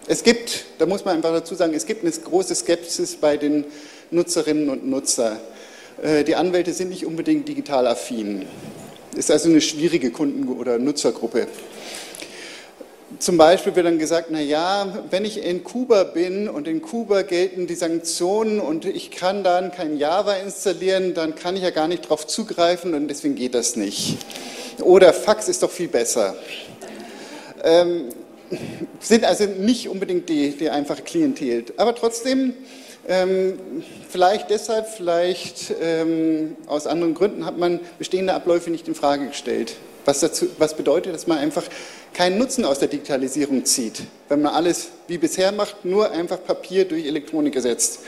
Es 0.06 0.22
gibt, 0.22 0.64
da 0.78 0.86
muss 0.86 1.04
man 1.04 1.16
einfach 1.16 1.32
dazu 1.32 1.54
sagen, 1.54 1.74
es 1.74 1.86
gibt 1.86 2.04
eine 2.04 2.12
große 2.12 2.54
Skepsis 2.54 3.16
bei 3.16 3.36
den 3.36 3.64
Nutzerinnen 4.12 4.68
und 4.68 4.86
Nutzern. 4.88 5.38
Äh, 6.02 6.24
die 6.24 6.36
Anwälte 6.36 6.72
sind 6.72 6.90
nicht 6.90 7.06
unbedingt 7.06 7.48
digital 7.48 7.86
affin. 7.86 8.46
Ist 9.16 9.30
also 9.30 9.48
eine 9.48 9.60
schwierige 9.60 10.10
Kunden- 10.10 10.48
oder 10.48 10.78
Nutzergruppe. 10.78 11.46
Zum 13.18 13.36
Beispiel 13.36 13.76
wird 13.76 13.86
dann 13.86 13.98
gesagt, 13.98 14.28
na 14.30 14.40
ja, 14.40 15.04
wenn 15.10 15.24
ich 15.24 15.44
in 15.44 15.62
Kuba 15.64 16.04
bin 16.04 16.48
und 16.48 16.66
in 16.66 16.80
Kuba 16.80 17.22
gelten 17.22 17.66
die 17.66 17.74
Sanktionen 17.74 18.58
und 18.58 18.84
ich 18.86 19.10
kann 19.10 19.44
dann 19.44 19.70
kein 19.70 19.98
Java 19.98 20.34
installieren, 20.34 21.12
dann 21.12 21.34
kann 21.34 21.54
ich 21.54 21.62
ja 21.62 21.70
gar 21.70 21.88
nicht 21.88 22.04
darauf 22.06 22.26
zugreifen 22.26 22.94
und 22.94 23.08
deswegen 23.08 23.34
geht 23.34 23.54
das 23.54 23.76
nicht. 23.76 24.18
Oder 24.80 25.12
Fax 25.12 25.48
ist 25.48 25.62
doch 25.62 25.70
viel 25.70 25.88
besser. 25.88 26.34
Ähm, 27.62 28.08
sind 29.00 29.24
also 29.24 29.44
nicht 29.44 29.88
unbedingt 29.88 30.28
die, 30.28 30.50
die 30.50 30.70
einfache 30.70 31.02
Klientel. 31.02 31.64
Aber 31.76 31.94
trotzdem 31.94 32.54
ähm, 33.08 33.58
vielleicht 34.08 34.50
deshalb, 34.50 34.86
vielleicht 34.88 35.74
ähm, 35.80 36.56
aus 36.66 36.86
anderen 36.86 37.14
Gründen 37.14 37.44
hat 37.44 37.58
man 37.58 37.80
bestehende 37.98 38.34
Abläufe 38.34 38.70
nicht 38.70 38.86
in 38.88 38.94
Frage 38.94 39.28
gestellt. 39.28 39.76
Was, 40.04 40.20
dazu, 40.20 40.46
was 40.58 40.76
bedeutet, 40.76 41.14
dass 41.14 41.26
man 41.26 41.38
einfach 41.38 41.64
keinen 42.12 42.38
Nutzen 42.38 42.64
aus 42.64 42.78
der 42.78 42.88
Digitalisierung 42.88 43.64
zieht, 43.64 44.02
wenn 44.28 44.42
man 44.42 44.52
alles 44.52 44.88
wie 45.06 45.18
bisher 45.18 45.52
macht, 45.52 45.84
nur 45.84 46.10
einfach 46.10 46.42
Papier 46.42 46.84
durch 46.84 47.06
Elektronik 47.06 47.54
ersetzt. 47.54 48.00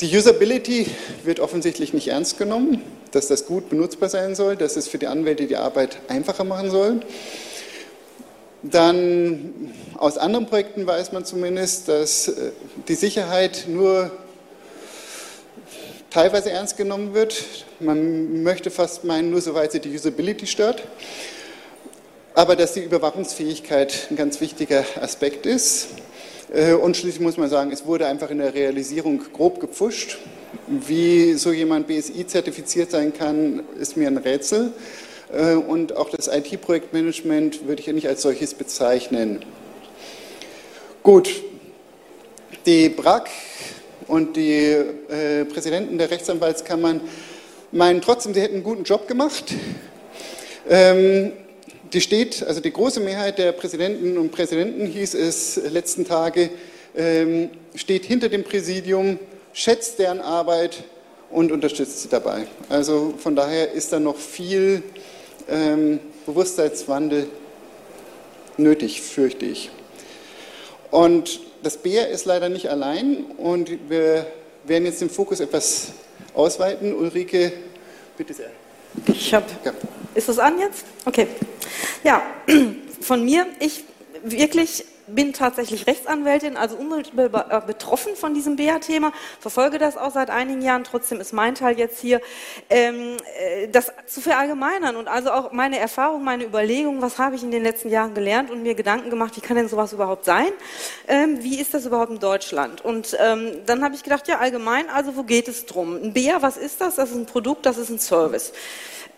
Die 0.00 0.16
Usability 0.16 0.86
wird 1.22 1.38
offensichtlich 1.38 1.92
nicht 1.92 2.08
ernst 2.08 2.36
genommen, 2.36 2.82
dass 3.12 3.28
das 3.28 3.46
gut 3.46 3.70
benutzbar 3.70 4.08
sein 4.08 4.34
soll, 4.34 4.56
dass 4.56 4.76
es 4.76 4.88
für 4.88 4.98
die 4.98 5.06
Anwälte 5.06 5.46
die 5.46 5.56
Arbeit 5.56 5.98
einfacher 6.08 6.42
machen 6.42 6.70
soll. 6.70 7.00
Dann 8.70 9.74
aus 9.98 10.16
anderen 10.16 10.46
Projekten 10.46 10.86
weiß 10.86 11.12
man 11.12 11.26
zumindest, 11.26 11.88
dass 11.88 12.28
äh, 12.28 12.52
die 12.88 12.94
Sicherheit 12.94 13.66
nur 13.68 14.10
teilweise 16.08 16.50
ernst 16.50 16.78
genommen 16.78 17.12
wird. 17.12 17.44
Man 17.78 18.42
möchte 18.42 18.70
fast 18.70 19.04
meinen, 19.04 19.30
nur 19.30 19.42
soweit 19.42 19.72
sie 19.72 19.80
die 19.80 19.94
Usability 19.94 20.46
stört. 20.46 20.82
Aber 22.34 22.56
dass 22.56 22.72
die 22.72 22.80
Überwachungsfähigkeit 22.80 24.08
ein 24.10 24.16
ganz 24.16 24.40
wichtiger 24.40 24.82
Aspekt 24.98 25.44
ist. 25.44 25.88
Äh, 26.50 26.72
und 26.72 26.96
schließlich 26.96 27.20
muss 27.20 27.36
man 27.36 27.50
sagen, 27.50 27.70
es 27.70 27.84
wurde 27.84 28.06
einfach 28.06 28.30
in 28.30 28.38
der 28.38 28.54
Realisierung 28.54 29.20
grob 29.34 29.60
gepfuscht. 29.60 30.18
Wie 30.68 31.34
so 31.34 31.52
jemand 31.52 31.86
BSI 31.86 32.26
zertifiziert 32.26 32.92
sein 32.92 33.12
kann, 33.12 33.62
ist 33.78 33.98
mir 33.98 34.08
ein 34.08 34.16
Rätsel. 34.16 34.72
Äh, 35.34 35.54
und 35.54 35.96
auch 35.96 36.10
das 36.10 36.28
IT-Projektmanagement 36.28 37.66
würde 37.66 37.80
ich 37.80 37.86
ja 37.86 37.92
nicht 37.92 38.08
als 38.08 38.22
solches 38.22 38.54
bezeichnen. 38.54 39.44
Gut, 41.02 41.28
die 42.66 42.88
BRAC 42.88 43.28
und 44.06 44.36
die 44.36 44.62
äh, 44.62 45.44
Präsidenten 45.44 45.98
der 45.98 46.10
Rechtsanwaltskammern 46.10 47.00
meinen 47.72 48.00
trotzdem, 48.00 48.32
sie 48.32 48.40
hätten 48.40 48.54
einen 48.54 48.64
guten 48.64 48.84
Job 48.84 49.08
gemacht. 49.08 49.52
Ähm, 50.68 51.32
die 51.92 52.00
steht, 52.00 52.42
also 52.42 52.60
die 52.60 52.72
große 52.72 53.00
Mehrheit 53.00 53.38
der 53.38 53.52
Präsidenten 53.52 54.16
und 54.16 54.30
Präsidenten 54.30 54.86
hieß 54.86 55.14
es 55.14 55.56
letzten 55.56 56.04
Tage, 56.04 56.50
ähm, 56.96 57.50
steht 57.74 58.04
hinter 58.04 58.28
dem 58.28 58.44
Präsidium, 58.44 59.18
schätzt 59.52 59.98
deren 59.98 60.20
Arbeit 60.20 60.84
und 61.30 61.52
unterstützt 61.52 62.02
sie 62.02 62.08
dabei. 62.08 62.46
Also 62.68 63.14
von 63.18 63.36
daher 63.36 63.72
ist 63.72 63.92
da 63.92 63.98
noch 63.98 64.16
viel 64.16 64.82
ähm, 65.48 66.00
Bewusstseinswandel 66.26 67.28
nötig, 68.56 69.02
fürchte 69.02 69.46
ich. 69.46 69.70
Und 70.90 71.40
das 71.62 71.78
Bär 71.78 72.08
ist 72.08 72.24
leider 72.24 72.48
nicht 72.48 72.68
allein 72.68 73.24
und 73.38 73.70
wir 73.88 74.26
werden 74.64 74.86
jetzt 74.86 75.00
den 75.00 75.10
Fokus 75.10 75.40
etwas 75.40 75.92
ausweiten. 76.34 76.94
Ulrike, 76.94 77.52
bitte 78.16 78.34
sehr. 78.34 78.50
Ich 79.08 79.34
habe. 79.34 79.46
Ja. 79.64 79.72
Ist 80.14 80.28
das 80.28 80.38
an 80.38 80.58
jetzt? 80.58 80.84
Okay. 81.04 81.26
Ja, 82.04 82.22
von 83.00 83.24
mir, 83.24 83.46
ich 83.60 83.84
wirklich 84.22 84.84
bin 85.06 85.32
tatsächlich 85.32 85.86
Rechtsanwältin, 85.86 86.56
also 86.56 86.76
unmittelbar 86.76 87.50
äh, 87.50 87.60
betroffen 87.66 88.16
von 88.16 88.34
diesem 88.34 88.56
BA-Thema, 88.56 89.12
verfolge 89.40 89.78
das 89.78 89.96
auch 89.96 90.12
seit 90.12 90.30
einigen 90.30 90.62
Jahren. 90.62 90.84
Trotzdem 90.84 91.20
ist 91.20 91.32
mein 91.32 91.54
Teil 91.54 91.78
jetzt 91.78 92.00
hier, 92.00 92.20
ähm, 92.70 93.16
äh, 93.38 93.68
das 93.68 93.92
zu 94.06 94.20
verallgemeinern 94.20 94.96
und 94.96 95.08
also 95.08 95.30
auch 95.30 95.52
meine 95.52 95.78
Erfahrung, 95.78 96.24
meine 96.24 96.44
Überlegung, 96.44 97.02
was 97.02 97.18
habe 97.18 97.36
ich 97.36 97.42
in 97.42 97.50
den 97.50 97.62
letzten 97.62 97.90
Jahren 97.90 98.14
gelernt 98.14 98.50
und 98.50 98.62
mir 98.62 98.74
Gedanken 98.74 99.10
gemacht, 99.10 99.36
wie 99.36 99.40
kann 99.40 99.56
denn 99.56 99.68
sowas 99.68 99.92
überhaupt 99.92 100.24
sein? 100.24 100.48
Ähm, 101.08 101.42
wie 101.42 101.60
ist 101.60 101.74
das 101.74 101.86
überhaupt 101.86 102.10
in 102.10 102.18
Deutschland? 102.18 102.84
Und 102.84 103.16
ähm, 103.20 103.62
dann 103.66 103.84
habe 103.84 103.94
ich 103.94 104.02
gedacht, 104.02 104.28
ja 104.28 104.38
allgemein, 104.38 104.88
also 104.88 105.16
wo 105.16 105.22
geht 105.22 105.48
es 105.48 105.66
drum? 105.66 105.96
Ein 105.96 106.12
BA, 106.12 106.40
was 106.40 106.56
ist 106.56 106.80
das? 106.80 106.96
Das 106.96 107.10
ist 107.10 107.16
ein 107.16 107.26
Produkt, 107.26 107.66
das 107.66 107.78
ist 107.78 107.90
ein 107.90 107.98
Service. 107.98 108.52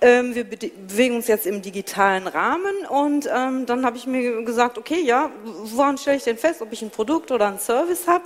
Ähm, 0.01 0.35
wir 0.35 0.45
bewegen 0.45 1.17
uns 1.17 1.27
jetzt 1.27 1.47
im 1.47 1.63
digitalen 1.63 2.27
Rahmen 2.27 2.75
und 2.89 3.29
ähm, 3.35 3.65
dann 3.65 3.85
habe 3.85 3.97
ich 3.97 4.07
mir 4.07 4.43
gesagt, 4.45 4.77
okay, 4.77 5.01
ja, 5.03 5.31
woran 5.45 5.97
stelle 5.97 6.19
ich 6.19 6.25
denn 6.25 6.37
fest, 6.37 6.61
ob 6.61 6.73
ich 6.73 6.83
ein 6.83 6.91
Produkt 6.91 7.31
oder 7.31 7.47
einen 7.47 7.59
Service 7.59 8.07
habe? 8.07 8.25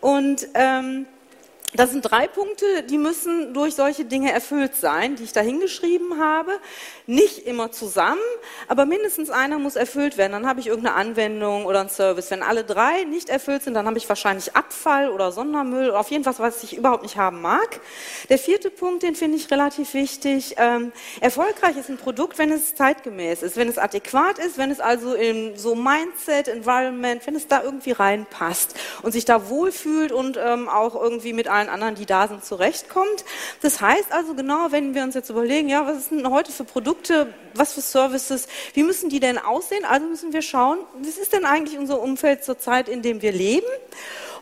Und 0.00 0.48
ähm, 0.54 1.06
das 1.74 1.90
sind 1.90 2.02
drei 2.02 2.28
Punkte, 2.28 2.82
die 2.82 2.98
müssen 2.98 3.54
durch 3.54 3.74
solche 3.74 4.04
Dinge 4.04 4.30
erfüllt 4.30 4.76
sein, 4.76 5.16
die 5.16 5.24
ich 5.24 5.32
da 5.32 5.40
hingeschrieben 5.40 6.20
habe. 6.20 6.52
Nicht 7.06 7.46
immer 7.46 7.72
zusammen, 7.72 8.20
aber 8.68 8.84
mindestens 8.84 9.30
einer 9.30 9.58
muss 9.58 9.76
erfüllt 9.76 10.18
werden. 10.18 10.32
Dann 10.32 10.46
habe 10.46 10.60
ich 10.60 10.66
irgendeine 10.66 10.96
Anwendung 10.96 11.64
oder 11.64 11.80
einen 11.80 11.88
Service. 11.88 12.30
Wenn 12.30 12.42
alle 12.42 12.64
drei 12.64 13.04
nicht 13.04 13.30
erfüllt 13.30 13.62
sind, 13.62 13.74
dann 13.74 13.86
habe 13.86 13.96
ich 13.96 14.08
wahrscheinlich 14.08 14.54
Abfall 14.54 15.08
oder 15.08 15.32
Sondermüll 15.32 15.88
oder 15.88 16.00
auf 16.00 16.10
jeden 16.10 16.24
Fall, 16.24 16.34
was 16.38 16.62
ich 16.62 16.76
überhaupt 16.76 17.02
nicht 17.02 17.16
haben 17.16 17.40
mag. 17.40 17.80
Der 18.28 18.38
vierte 18.38 18.70
Punkt, 18.70 19.02
den 19.02 19.14
finde 19.14 19.38
ich 19.38 19.50
relativ 19.50 19.94
wichtig. 19.94 20.56
Ähm, 20.58 20.92
erfolgreich 21.20 21.76
ist 21.78 21.88
ein 21.88 21.96
Produkt, 21.96 22.38
wenn 22.38 22.52
es 22.52 22.74
zeitgemäß 22.74 23.42
ist, 23.42 23.56
wenn 23.56 23.68
es 23.68 23.78
adäquat 23.78 24.38
ist, 24.38 24.58
wenn 24.58 24.70
es 24.70 24.80
also 24.80 25.14
in 25.14 25.56
so 25.56 25.74
Mindset, 25.74 26.48
Environment, 26.48 27.26
wenn 27.26 27.34
es 27.34 27.48
da 27.48 27.62
irgendwie 27.62 27.92
reinpasst 27.92 28.74
und 29.02 29.12
sich 29.12 29.24
da 29.24 29.48
wohlfühlt 29.48 30.12
und 30.12 30.38
ähm, 30.42 30.68
auch 30.68 30.94
irgendwie 30.94 31.32
mit 31.32 31.48
allen 31.62 31.70
anderen, 31.70 31.94
die 31.94 32.06
da 32.06 32.28
sind, 32.28 32.44
zurechtkommt. 32.44 33.24
Das 33.60 33.80
heißt 33.80 34.12
also 34.12 34.34
genau, 34.34 34.68
wenn 34.70 34.94
wir 34.94 35.02
uns 35.02 35.14
jetzt 35.14 35.30
überlegen, 35.30 35.68
ja, 35.68 35.86
was 35.86 36.08
sind 36.08 36.28
heute 36.28 36.52
für 36.52 36.64
Produkte, 36.64 37.32
was 37.54 37.72
für 37.72 37.80
Services, 37.80 38.48
wie 38.74 38.82
müssen 38.82 39.08
die 39.08 39.20
denn 39.20 39.38
aussehen? 39.38 39.84
Also 39.84 40.06
müssen 40.06 40.32
wir 40.32 40.42
schauen, 40.42 40.78
was 41.00 41.16
ist 41.16 41.32
denn 41.32 41.44
eigentlich 41.44 41.78
unser 41.78 42.00
Umfeld 42.00 42.44
zur 42.44 42.58
Zeit, 42.58 42.88
in 42.88 43.02
dem 43.02 43.22
wir 43.22 43.32
leben? 43.32 43.66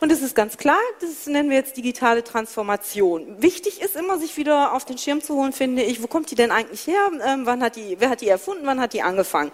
Und 0.00 0.10
es 0.10 0.22
ist 0.22 0.34
ganz 0.34 0.56
klar, 0.56 0.78
das 1.02 1.26
nennen 1.26 1.50
wir 1.50 1.58
jetzt 1.58 1.76
digitale 1.76 2.24
Transformation. 2.24 3.36
Wichtig 3.42 3.82
ist 3.82 3.96
immer, 3.96 4.18
sich 4.18 4.38
wieder 4.38 4.72
auf 4.72 4.86
den 4.86 4.96
Schirm 4.96 5.20
zu 5.20 5.34
holen, 5.34 5.52
finde 5.52 5.82
ich, 5.82 6.02
wo 6.02 6.06
kommt 6.06 6.30
die 6.30 6.36
denn 6.36 6.50
eigentlich 6.50 6.86
her? 6.86 7.10
Ähm, 7.22 7.44
wann 7.44 7.62
hat 7.62 7.76
die, 7.76 7.96
wer 7.98 8.08
hat 8.08 8.22
die 8.22 8.28
erfunden? 8.28 8.64
Wann 8.64 8.80
hat 8.80 8.94
die 8.94 9.02
angefangen? 9.02 9.52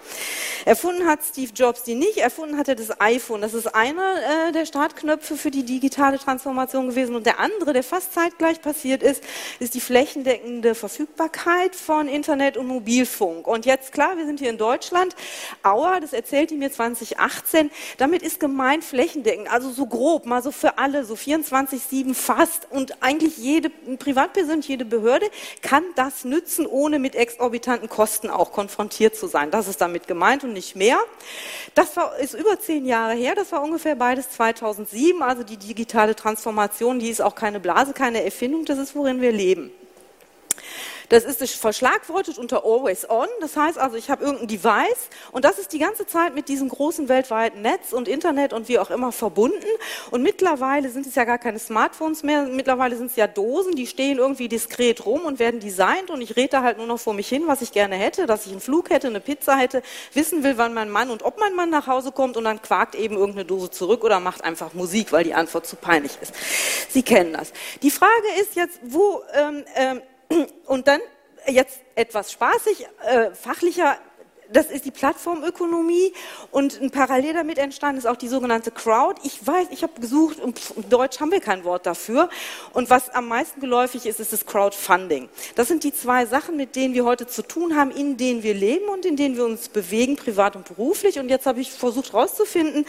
Erfunden 0.65 1.05
hat 1.05 1.25
Steve 1.25 1.51
Jobs 1.53 1.83
die 1.83 1.97
nicht, 1.97 2.19
erfunden 2.19 2.57
hat 2.59 2.69
er 2.69 2.77
das 2.77 3.01
iPhone. 3.01 3.41
Das 3.41 3.55
ist 3.55 3.75
einer 3.75 4.49
äh, 4.49 4.53
der 4.53 4.67
Startknöpfe 4.67 5.37
für 5.37 5.51
die 5.51 5.65
digitale 5.65 6.17
Transformation 6.17 6.91
gewesen. 6.91 7.17
Und 7.17 7.27
der 7.27 7.41
andere, 7.41 7.73
der 7.73 7.83
fast 7.83 8.15
zeitgleich 8.15 8.63
passiert 8.63 9.03
ist, 9.03 9.25
ist 9.59 9.75
die 9.75 9.81
flächendeckende 9.81 10.77
Verfügbarkeit 10.77 11.75
von 11.75 12.07
Internet 12.07 12.57
und 12.57 12.69
Mobilfunk. 12.69 13.49
Und 13.49 13.67
jetzt, 13.67 13.91
klar, 13.91 14.17
wir 14.17 14.27
sind 14.27 14.39
hier 14.39 14.51
in 14.51 14.59
Deutschland. 14.59 15.17
Aua, 15.65 15.99
das 15.99 16.13
erzählt 16.13 16.51
die 16.51 16.57
mir 16.57 16.71
2018. 16.71 17.69
Damit 17.99 18.23
ist 18.23 18.39
gemeint 18.39 18.85
flächendeckend, 18.85 19.51
also 19.51 19.71
so 19.71 19.87
grob. 19.87 20.25
Man 20.25 20.36
mal 20.37 20.43
so 20.43 20.51
für 20.51 20.77
alle, 20.77 21.05
so 21.07 21.15
24-7 21.15 22.13
fast 22.15 22.69
und 22.71 23.03
eigentlich 23.03 23.39
jede 23.39 23.71
Privatperson, 23.71 24.61
jede 24.61 24.85
Behörde 24.85 25.27
kann 25.63 25.83
das 25.95 26.25
nützen, 26.25 26.67
ohne 26.67 26.99
mit 26.99 27.15
exorbitanten 27.15 27.89
Kosten 27.89 28.29
auch 28.29 28.53
konfrontiert 28.53 29.17
zu 29.17 29.29
sein. 29.29 29.51
Das 29.51 29.67
ist 29.67 29.81
damit 29.81 30.07
gemeint 30.07 30.45
und 30.45 30.53
nicht 30.53 30.77
mehr. 30.77 30.99
Das 31.75 31.97
war, 31.97 32.19
ist 32.19 32.35
über 32.35 32.61
zehn 32.61 32.85
Jahre 32.85 33.15
her, 33.15 33.35
das 33.35 33.51
war 33.51 33.63
ungefähr 33.63 33.97
beides 33.97 34.29
2007, 34.31 35.23
also 35.23 35.43
die 35.43 35.57
digitale 35.57 36.15
Transformation, 36.15 36.99
die 36.99 37.09
ist 37.09 37.23
auch 37.23 37.35
keine 37.35 37.59
Blase, 37.59 37.95
keine 37.95 38.23
Erfindung, 38.23 38.67
das 38.67 38.79
ist, 38.79 38.95
worin 38.95 39.23
wir 39.23 39.33
leben. 39.33 39.71
Das 41.09 41.25
ist 41.25 41.43
verschlagwortet 41.55 42.39
unter 42.39 42.65
Always 42.65 43.09
On. 43.09 43.29
Das 43.41 43.57
heißt 43.57 43.79
also, 43.79 43.97
ich 43.97 44.11
habe 44.11 44.25
irgendein 44.25 44.49
Device 44.49 45.09
und 45.33 45.45
das 45.45 45.59
ist 45.59 45.73
die 45.73 45.79
ganze 45.79 46.07
Zeit 46.07 46.35
mit 46.35 46.49
diesem 46.49 46.69
großen 46.69 47.09
weltweiten 47.09 47.63
Netz 47.63 47.93
und 47.93 48.09
Internet 48.09 48.53
und 48.53 48.69
wie 48.69 48.79
auch 48.79 48.91
immer 48.91 49.13
verbunden. 49.13 49.67
Und 50.11 50.23
mittlerweile 50.23 50.89
sind 50.91 51.07
es 51.07 51.15
ja 51.15 51.25
gar 51.25 51.39
keine 51.39 51.59
Smartphones 51.59 52.23
mehr. 52.23 52.43
Mittlerweile 52.45 52.97
sind 52.97 53.11
es 53.11 53.17
ja 53.17 53.27
Dosen, 53.27 53.77
die 53.77 53.87
stehen 53.87 54.19
irgendwie 54.19 54.49
diskret 54.49 55.05
rum 55.07 55.25
und 55.25 55.39
werden 55.39 55.61
designt. 55.61 56.11
Und 56.11 56.21
ich 56.21 56.37
rede 56.37 56.49
da 56.49 56.63
halt 56.63 56.79
nur 56.79 56.87
noch 56.87 56.99
vor 56.99 57.15
mich 57.15 57.29
hin, 57.29 57.45
was 57.47 57.63
ich 57.63 57.73
gerne 57.73 57.97
hätte, 57.97 58.27
dass 58.27 58.47
ich 58.47 58.53
einen 58.53 58.61
Flug 58.61 58.91
hätte, 58.91 59.07
eine 59.07 59.21
Pizza 59.21 59.57
hätte, 59.57 59.83
wissen 60.13 60.43
will, 60.43 60.59
wann 60.59 60.75
mein 60.75 60.91
Mann 60.91 61.11
und 61.11 61.23
ob 61.23 61.39
mein 61.39 61.55
Mann 61.55 61.71
nach 61.71 61.87
Hause 61.87 62.13
kommt 62.13 62.37
und 62.37 62.45
dann 62.45 62.63
quakt 62.63 62.95
eben 62.95 63.17
irgendeine 63.17 63.45
Dose 63.45 63.71
zurück 63.71 64.05
oder 64.05 64.21
macht 64.21 64.45
einfach 64.45 64.75
Musik, 64.75 65.13
weil 65.13 65.25
die 65.25 65.35
Antwort 65.35 65.67
zu 65.67 65.77
peinlich 65.77 66.13
ist. 66.21 66.35
Sie 66.89 67.03
kennen 67.03 67.33
das. 67.33 67.53
Die 67.83 67.91
Frage 67.91 68.27
ist 68.41 68.57
jetzt, 68.57 68.81
wo 68.83 69.23
ähm, 69.35 69.65
ähm, 69.75 70.01
und 70.67 70.89
dann 70.89 71.01
jetzt 71.47 71.81
etwas 71.95 72.33
spaßig, 72.33 72.87
äh, 73.05 73.35
fachlicher 73.35 73.99
das 74.53 74.67
ist 74.67 74.85
die 74.85 74.91
Plattformökonomie 74.91 76.13
und 76.51 76.93
parallel 76.93 77.35
damit 77.35 77.59
entstanden 77.59 77.99
ist 77.99 78.07
auch 78.07 78.17
die 78.17 78.29
sogenannte 78.29 78.71
Crowd. 78.71 79.21
Ich 79.25 79.47
weiß, 79.47 79.69
ich 79.71 79.83
habe 79.83 80.01
gesucht, 80.01 80.39
im 80.39 80.55
Deutsch 80.89 81.21
haben 81.21 81.31
wir 81.31 81.41
kein 81.41 81.65
Wort 81.65 81.87
dafür. 81.87 82.29
Und 82.73 82.91
was 82.91 83.11
am 83.11 83.29
meisten 83.29 83.61
geläufig 83.61 84.07
ist, 84.07 84.21
ist 84.21 84.33
das 84.33 84.47
Crowdfunding. 84.47 85.29
Das 85.55 85.69
sind 85.69 85.85
die 85.85 85.93
zwei 85.93 86.27
Sachen, 86.27 86.57
mit 86.57 86.77
denen 86.77 86.95
wir 86.95 87.05
heute 87.05 87.27
zu 87.27 87.43
tun 87.43 87.77
haben, 87.77 87.91
in 87.91 88.17
denen 88.17 88.43
wir 88.43 88.55
leben 88.55 88.89
und 88.89 89.05
in 89.05 89.17
denen 89.17 89.37
wir 89.37 89.45
uns 89.45 89.69
bewegen, 89.69 90.17
privat 90.17 90.57
und 90.57 90.67
beruflich. 90.67 91.19
Und 91.19 91.29
jetzt 91.29 91.47
habe 91.47 91.61
ich 91.61 91.73
versucht 91.73 92.13
herauszufinden, 92.13 92.87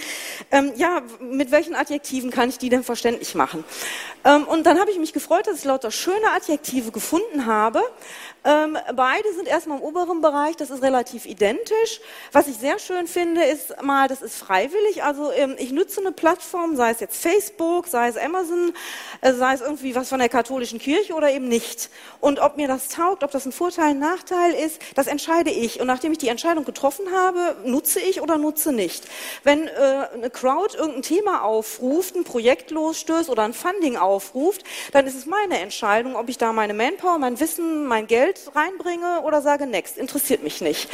ähm, 0.51 0.73
ja, 0.75 1.01
mit 1.19 1.51
welchen 1.51 1.75
Adjektiven 1.75 2.31
kann 2.31 2.49
ich 2.49 2.57
die 2.57 2.69
denn 2.69 2.83
verständlich 2.83 3.35
machen? 3.35 3.63
Ähm, 4.23 4.43
und 4.43 4.65
dann 4.65 4.79
habe 4.79 4.91
ich 4.91 4.99
mich 4.99 5.13
gefreut, 5.13 5.47
dass 5.47 5.59
ich 5.59 5.65
lauter 5.65 5.91
schöne 5.91 6.31
Adjektive 6.35 6.91
gefunden 6.91 7.45
habe. 7.45 7.81
Ähm, 8.43 8.77
beide 8.95 9.33
sind 9.33 9.47
erstmal 9.47 9.79
im 9.79 9.83
oberen 9.83 10.21
Bereich, 10.21 10.55
das 10.55 10.69
ist 10.69 10.81
relativ 10.81 11.25
identisch. 11.25 11.46
Was 12.31 12.47
ich 12.47 12.57
sehr 12.57 12.79
schön 12.79 13.07
finde, 13.07 13.43
ist 13.43 13.81
mal, 13.81 14.07
das 14.07 14.21
ist 14.21 14.37
freiwillig. 14.37 15.03
Also 15.03 15.31
ähm, 15.31 15.55
ich 15.57 15.71
nutze 15.71 16.01
eine 16.01 16.11
Plattform, 16.11 16.75
sei 16.75 16.91
es 16.91 16.99
jetzt 16.99 17.21
Facebook, 17.21 17.87
sei 17.87 18.09
es 18.09 18.17
Amazon, 18.17 18.73
äh, 19.21 19.33
sei 19.33 19.53
es 19.53 19.61
irgendwie 19.61 19.95
was 19.95 20.09
von 20.09 20.19
der 20.19 20.29
katholischen 20.29 20.79
Kirche 20.79 21.13
oder 21.13 21.31
eben 21.31 21.47
nicht. 21.47 21.89
Und 22.19 22.39
ob 22.39 22.57
mir 22.57 22.67
das 22.67 22.89
taugt, 22.89 23.23
ob 23.23 23.31
das 23.31 23.45
ein 23.45 23.51
Vorteil, 23.51 23.91
ein 23.91 23.99
Nachteil 23.99 24.53
ist, 24.53 24.81
das 24.95 25.07
entscheide 25.07 25.49
ich. 25.49 25.79
Und 25.79 25.87
nachdem 25.87 26.11
ich 26.11 26.17
die 26.17 26.27
Entscheidung 26.27 26.65
getroffen 26.65 27.05
habe, 27.13 27.55
nutze 27.63 27.99
ich 27.99 28.21
oder 28.21 28.37
nutze 28.37 28.71
nicht. 28.71 29.05
Wenn 29.43 29.67
äh, 29.67 29.71
eine 30.13 30.29
Crowd 30.29 30.75
irgendein 30.77 31.01
Thema 31.03 31.43
aufruft, 31.43 32.15
ein 32.15 32.23
Projekt 32.23 32.71
losstößt 32.71 33.29
oder 33.29 33.43
ein 33.43 33.53
Funding 33.53 33.97
aufruft, 33.97 34.63
dann 34.91 35.07
ist 35.07 35.15
es 35.15 35.25
meine 35.25 35.59
Entscheidung, 35.59 36.15
ob 36.15 36.29
ich 36.29 36.37
da 36.37 36.53
meine 36.53 36.73
Manpower, 36.73 37.17
mein 37.17 37.39
Wissen, 37.39 37.85
mein 37.85 38.07
Geld 38.07 38.51
reinbringe 38.55 39.21
oder 39.23 39.41
sage, 39.41 39.65
next, 39.67 39.97
interessiert 39.97 40.43
mich 40.43 40.61
nicht 40.61 40.89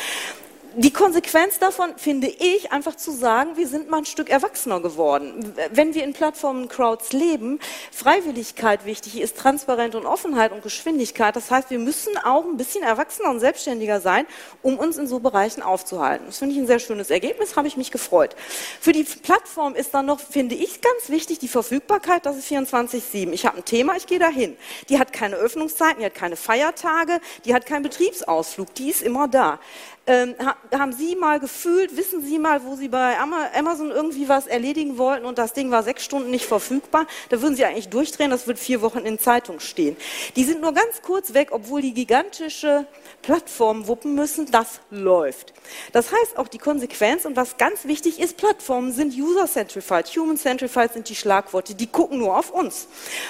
die 0.76 0.92
Konsequenz 0.92 1.60
davon 1.60 1.94
finde 1.98 2.28
ich, 2.28 2.72
einfach 2.72 2.96
zu 2.96 3.12
sagen, 3.12 3.58
wir 3.58 3.68
sind 3.68 3.90
mal 3.90 4.00
ein 4.00 4.06
Stück 4.06 4.30
erwachsener 4.30 4.80
geworden. 4.80 5.54
Wenn 5.72 5.94
wir 5.94 6.04
in 6.04 6.14
Plattformen 6.14 6.68
Crowds 6.68 7.14
leben, 7.14 7.60
Freiwilligkeit 7.92 8.86
wichtig 8.86 9.20
ist, 9.20 9.38
Transparenz 9.38 9.96
und 9.96 10.06
Offenheit 10.06 10.52
und 10.52 10.64
Geschwindigkeit. 10.64 11.36
Das 11.36 11.52
heißt, 11.52 11.70
wir 11.70 11.80
müssen 11.80 12.18
auch 12.18 12.46
ein 12.46 12.58
bisschen 12.58 12.84
erwachsener 12.84 13.30
und 13.30 13.40
selbstständiger 13.40 14.02
sein, 14.02 14.26
um 14.62 14.80
uns 14.80 14.98
in 14.98 15.08
so 15.08 15.20
Bereichen 15.20 15.62
aufzuhalten. 15.62 16.26
Das 16.28 16.40
finde 16.40 16.56
ich 16.56 16.62
ein 16.62 16.68
sehr 16.68 16.80
schönes 16.80 17.10
Ergebnis, 17.10 17.56
habe 17.56 17.68
ich 17.68 17.78
mich 17.78 17.92
gefreut. 17.92 18.36
Für 18.82 18.92
die 18.92 19.04
Plattform 19.04 19.76
ist 19.76 19.94
dann 19.94 20.08
noch, 20.08 20.20
finde 20.20 20.56
ich, 20.56 20.82
ganz 20.82 21.10
wichtig 21.10 21.40
die 21.40 21.48
Verfügbarkeit, 21.48 22.26
das 22.26 22.38
ist 22.38 22.52
24-7. 22.52 23.32
Ich 23.32 23.46
habe 23.46 23.58
ein 23.58 23.66
Thema, 23.66 23.96
ich 23.96 24.08
gehe 24.08 24.20
dahin. 24.20 24.58
Die 24.90 25.00
hat 25.00 25.14
keine 25.14 25.36
Öffnungszeiten, 25.36 26.00
die 26.00 26.06
hat 26.06 26.16
keine 26.16 26.36
Feiertage, 26.36 27.20
die 27.46 27.54
hat 27.54 27.66
keinen 27.66 27.84
Betriebsausflug, 27.84 28.74
die 28.76 28.90
ist 28.90 29.02
immer 29.02 29.28
da. 29.28 29.60
Ähm, 30.06 30.36
haben 30.72 30.94
Sie 30.94 31.16
mal 31.16 31.40
gefühlt, 31.40 31.96
wissen 31.98 32.22
Sie 32.22 32.40
mal, 32.40 32.64
wo 32.64 32.76
Sie 32.76 32.88
bei 32.88 33.18
Amazon 33.20 33.92
irgendwie 33.92 34.30
was 34.30 34.48
erledigen 34.48 34.98
wollten 34.98 35.26
und 35.26 35.38
das 35.38 35.54
Ding 35.54 35.72
war 35.72 35.84
sechs 35.84 36.04
Stunden 36.04 36.32
nicht 36.32 36.46
verfügbar? 36.46 37.06
Da 37.30 37.42
würden 37.42 37.56
Sie 37.56 37.66
eigentlich 37.66 37.90
durchdrehen, 37.90 38.32
das 38.32 38.48
wird 38.48 38.60
vier 38.60 38.82
Wochen 38.82 39.00
in 39.00 39.20
Zeitung 39.20 39.60
stehen. 39.60 39.98
Die 40.36 40.44
sind 40.44 40.62
nur 40.62 40.74
ganz 40.74 41.02
kurz 41.02 41.34
weg, 41.34 41.50
obwohl 41.52 41.82
die 41.82 41.94
gigantische 41.94 42.86
Plattformen 43.22 43.88
wuppen 43.88 44.16
müssen, 44.16 44.50
das 44.52 44.80
läuft. 44.90 45.54
Das 45.92 46.12
heißt 46.12 46.38
auch 46.38 46.48
die 46.48 46.58
Konsequenz 46.58 47.26
und 47.26 47.36
was 47.36 47.58
ganz 47.58 47.86
wichtig 47.86 48.20
ist, 48.20 48.38
Plattformen 48.38 48.92
sind 48.92 49.14
user-centrified, 49.16 50.08
human-centrified 50.08 50.94
sind 50.94 51.10
die 51.10 51.16
Schlagworte, 51.16 51.76
die 51.76 51.88
gucken 51.88 52.20
nur 52.20 52.38
auf 52.38 52.52
uns. 52.52 52.88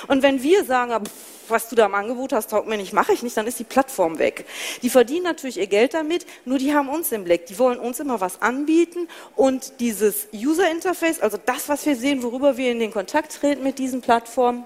Und 0.07 0.23
wenn 0.23 0.43
wir 0.43 0.63
sagen, 0.63 0.93
was 1.49 1.69
du 1.69 1.75
da 1.75 1.85
im 1.85 1.95
Angebot 1.95 2.33
hast, 2.33 2.51
taugt 2.51 2.67
mir 2.67 2.77
nicht, 2.77 2.93
mache 2.93 3.13
ich 3.13 3.23
nicht, 3.23 3.35
dann 3.37 3.47
ist 3.47 3.59
die 3.59 3.63
Plattform 3.63 4.19
weg. 4.19 4.45
Die 4.81 4.89
verdienen 4.89 5.23
natürlich 5.23 5.57
ihr 5.57 5.67
Geld 5.67 5.93
damit, 5.93 6.25
nur 6.45 6.57
die 6.57 6.73
haben 6.73 6.89
uns 6.89 7.11
im 7.11 7.23
Blick. 7.23 7.45
Die 7.47 7.59
wollen 7.59 7.79
uns 7.79 7.99
immer 7.99 8.21
was 8.21 8.41
anbieten 8.41 9.07
und 9.35 9.79
dieses 9.79 10.27
User 10.33 10.69
Interface, 10.69 11.19
also 11.19 11.37
das, 11.43 11.69
was 11.69 11.85
wir 11.85 11.95
sehen, 11.95 12.23
worüber 12.23 12.57
wir 12.57 12.71
in 12.71 12.79
den 12.79 12.91
Kontakt 12.91 13.33
treten 13.33 13.63
mit 13.63 13.79
diesen 13.79 14.01
Plattformen, 14.01 14.65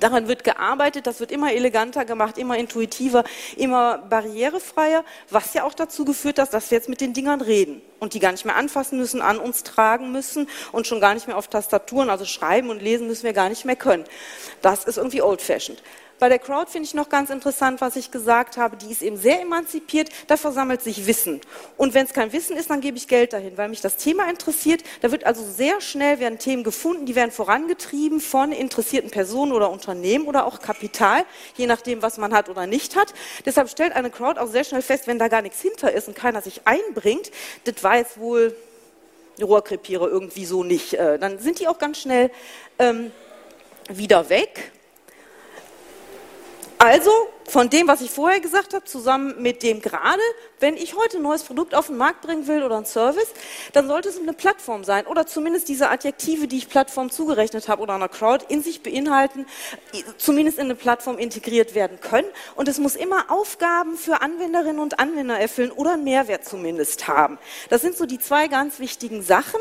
Daran 0.00 0.28
wird 0.28 0.44
gearbeitet, 0.44 1.06
das 1.06 1.20
wird 1.20 1.30
immer 1.32 1.52
eleganter 1.52 2.04
gemacht, 2.04 2.38
immer 2.38 2.56
intuitiver, 2.56 3.24
immer 3.56 3.98
barrierefreier, 3.98 5.04
was 5.30 5.54
ja 5.54 5.64
auch 5.64 5.74
dazu 5.74 6.04
geführt 6.04 6.38
hat, 6.38 6.52
dass 6.52 6.70
wir 6.70 6.78
jetzt 6.78 6.88
mit 6.88 7.00
den 7.00 7.12
Dingern 7.12 7.40
reden 7.40 7.82
und 7.98 8.14
die 8.14 8.20
gar 8.20 8.32
nicht 8.32 8.44
mehr 8.44 8.56
anfassen 8.56 8.98
müssen, 8.98 9.20
an 9.22 9.38
uns 9.38 9.62
tragen 9.62 10.12
müssen 10.12 10.48
und 10.72 10.86
schon 10.86 11.00
gar 11.00 11.14
nicht 11.14 11.26
mehr 11.26 11.36
auf 11.36 11.48
Tastaturen, 11.48 12.10
also 12.10 12.24
schreiben 12.24 12.70
und 12.70 12.80
lesen 12.80 13.06
müssen 13.06 13.24
wir 13.24 13.32
gar 13.32 13.48
nicht 13.48 13.64
mehr 13.64 13.76
können. 13.76 14.04
Das 14.62 14.84
ist 14.84 14.98
irgendwie 14.98 15.22
old-fashioned. 15.22 15.82
Bei 16.18 16.28
der 16.28 16.38
Crowd 16.40 16.70
finde 16.70 16.86
ich 16.86 16.94
noch 16.94 17.08
ganz 17.08 17.30
interessant, 17.30 17.80
was 17.80 17.94
ich 17.94 18.10
gesagt 18.10 18.56
habe, 18.56 18.76
die 18.76 18.90
ist 18.90 19.02
eben 19.02 19.16
sehr 19.16 19.40
emanzipiert, 19.40 20.08
da 20.26 20.36
versammelt 20.36 20.82
sich 20.82 21.06
Wissen. 21.06 21.40
Und 21.76 21.94
wenn 21.94 22.06
es 22.06 22.12
kein 22.12 22.32
Wissen 22.32 22.56
ist, 22.56 22.70
dann 22.70 22.80
gebe 22.80 22.96
ich 22.96 23.06
Geld 23.06 23.32
dahin, 23.32 23.56
weil 23.56 23.68
mich 23.68 23.80
das 23.80 23.96
Thema 23.96 24.28
interessiert. 24.28 24.82
Da 25.00 25.12
wird 25.12 25.24
also 25.24 25.44
sehr 25.44 25.80
schnell 25.80 26.18
werden 26.18 26.38
Themen 26.38 26.64
gefunden, 26.64 27.06
die 27.06 27.14
werden 27.14 27.30
vorangetrieben 27.30 28.20
von 28.20 28.50
interessierten 28.50 29.10
Personen 29.10 29.52
oder 29.52 29.70
Unternehmen 29.70 30.26
oder 30.26 30.44
auch 30.44 30.60
Kapital, 30.60 31.24
je 31.56 31.66
nachdem, 31.66 32.02
was 32.02 32.18
man 32.18 32.32
hat 32.34 32.48
oder 32.48 32.66
nicht 32.66 32.96
hat. 32.96 33.14
Deshalb 33.46 33.68
stellt 33.68 33.92
eine 33.92 34.10
Crowd 34.10 34.40
auch 34.40 34.48
sehr 34.48 34.64
schnell 34.64 34.82
fest, 34.82 35.06
wenn 35.06 35.20
da 35.20 35.28
gar 35.28 35.42
nichts 35.42 35.60
hinter 35.60 35.92
ist 35.92 36.08
und 36.08 36.14
keiner 36.14 36.42
sich 36.42 36.62
einbringt, 36.64 37.30
das 37.64 37.82
weiß 37.82 38.18
wohl 38.18 38.56
Rohrkrepierer 39.40 40.08
irgendwie 40.08 40.44
so 40.44 40.64
nicht. 40.64 40.94
Äh, 40.94 41.18
dann 41.18 41.38
sind 41.38 41.60
die 41.60 41.68
auch 41.68 41.78
ganz 41.78 41.98
schnell 42.00 42.30
ähm, 42.80 43.12
wieder 43.88 44.28
weg. 44.28 44.72
Also 46.78 47.10
von 47.48 47.70
dem, 47.70 47.88
was 47.88 48.02
ich 48.02 48.10
vorher 48.10 48.38
gesagt 48.38 48.72
habe, 48.72 48.84
zusammen 48.84 49.42
mit 49.42 49.64
dem 49.64 49.80
gerade, 49.82 50.20
wenn 50.60 50.76
ich 50.76 50.94
heute 50.94 51.16
ein 51.16 51.22
neues 51.22 51.42
Produkt 51.42 51.74
auf 51.74 51.88
den 51.88 51.96
Markt 51.96 52.20
bringen 52.20 52.46
will 52.46 52.62
oder 52.62 52.76
ein 52.76 52.84
Service, 52.84 53.28
dann 53.72 53.88
sollte 53.88 54.08
es 54.10 54.18
eine 54.20 54.32
Plattform 54.32 54.84
sein 54.84 55.04
oder 55.06 55.26
zumindest 55.26 55.68
diese 55.68 55.90
Adjektive, 55.90 56.46
die 56.46 56.58
ich 56.58 56.68
Plattform 56.68 57.10
zugerechnet 57.10 57.68
habe 57.68 57.82
oder 57.82 57.94
einer 57.94 58.08
Crowd 58.08 58.44
in 58.48 58.62
sich 58.62 58.82
beinhalten, 58.82 59.46
zumindest 60.18 60.58
in 60.58 60.66
eine 60.66 60.76
Plattform 60.76 61.18
integriert 61.18 61.74
werden 61.74 61.98
können. 62.00 62.28
Und 62.54 62.68
es 62.68 62.78
muss 62.78 62.94
immer 62.94 63.28
Aufgaben 63.28 63.96
für 63.96 64.20
Anwenderinnen 64.20 64.78
und 64.78 65.00
Anwender 65.00 65.38
erfüllen 65.38 65.72
oder 65.72 65.94
einen 65.94 66.04
Mehrwert 66.04 66.44
zumindest 66.44 67.08
haben. 67.08 67.38
Das 67.70 67.80
sind 67.80 67.96
so 67.96 68.06
die 68.06 68.20
zwei 68.20 68.46
ganz 68.46 68.78
wichtigen 68.78 69.22
Sachen. 69.22 69.58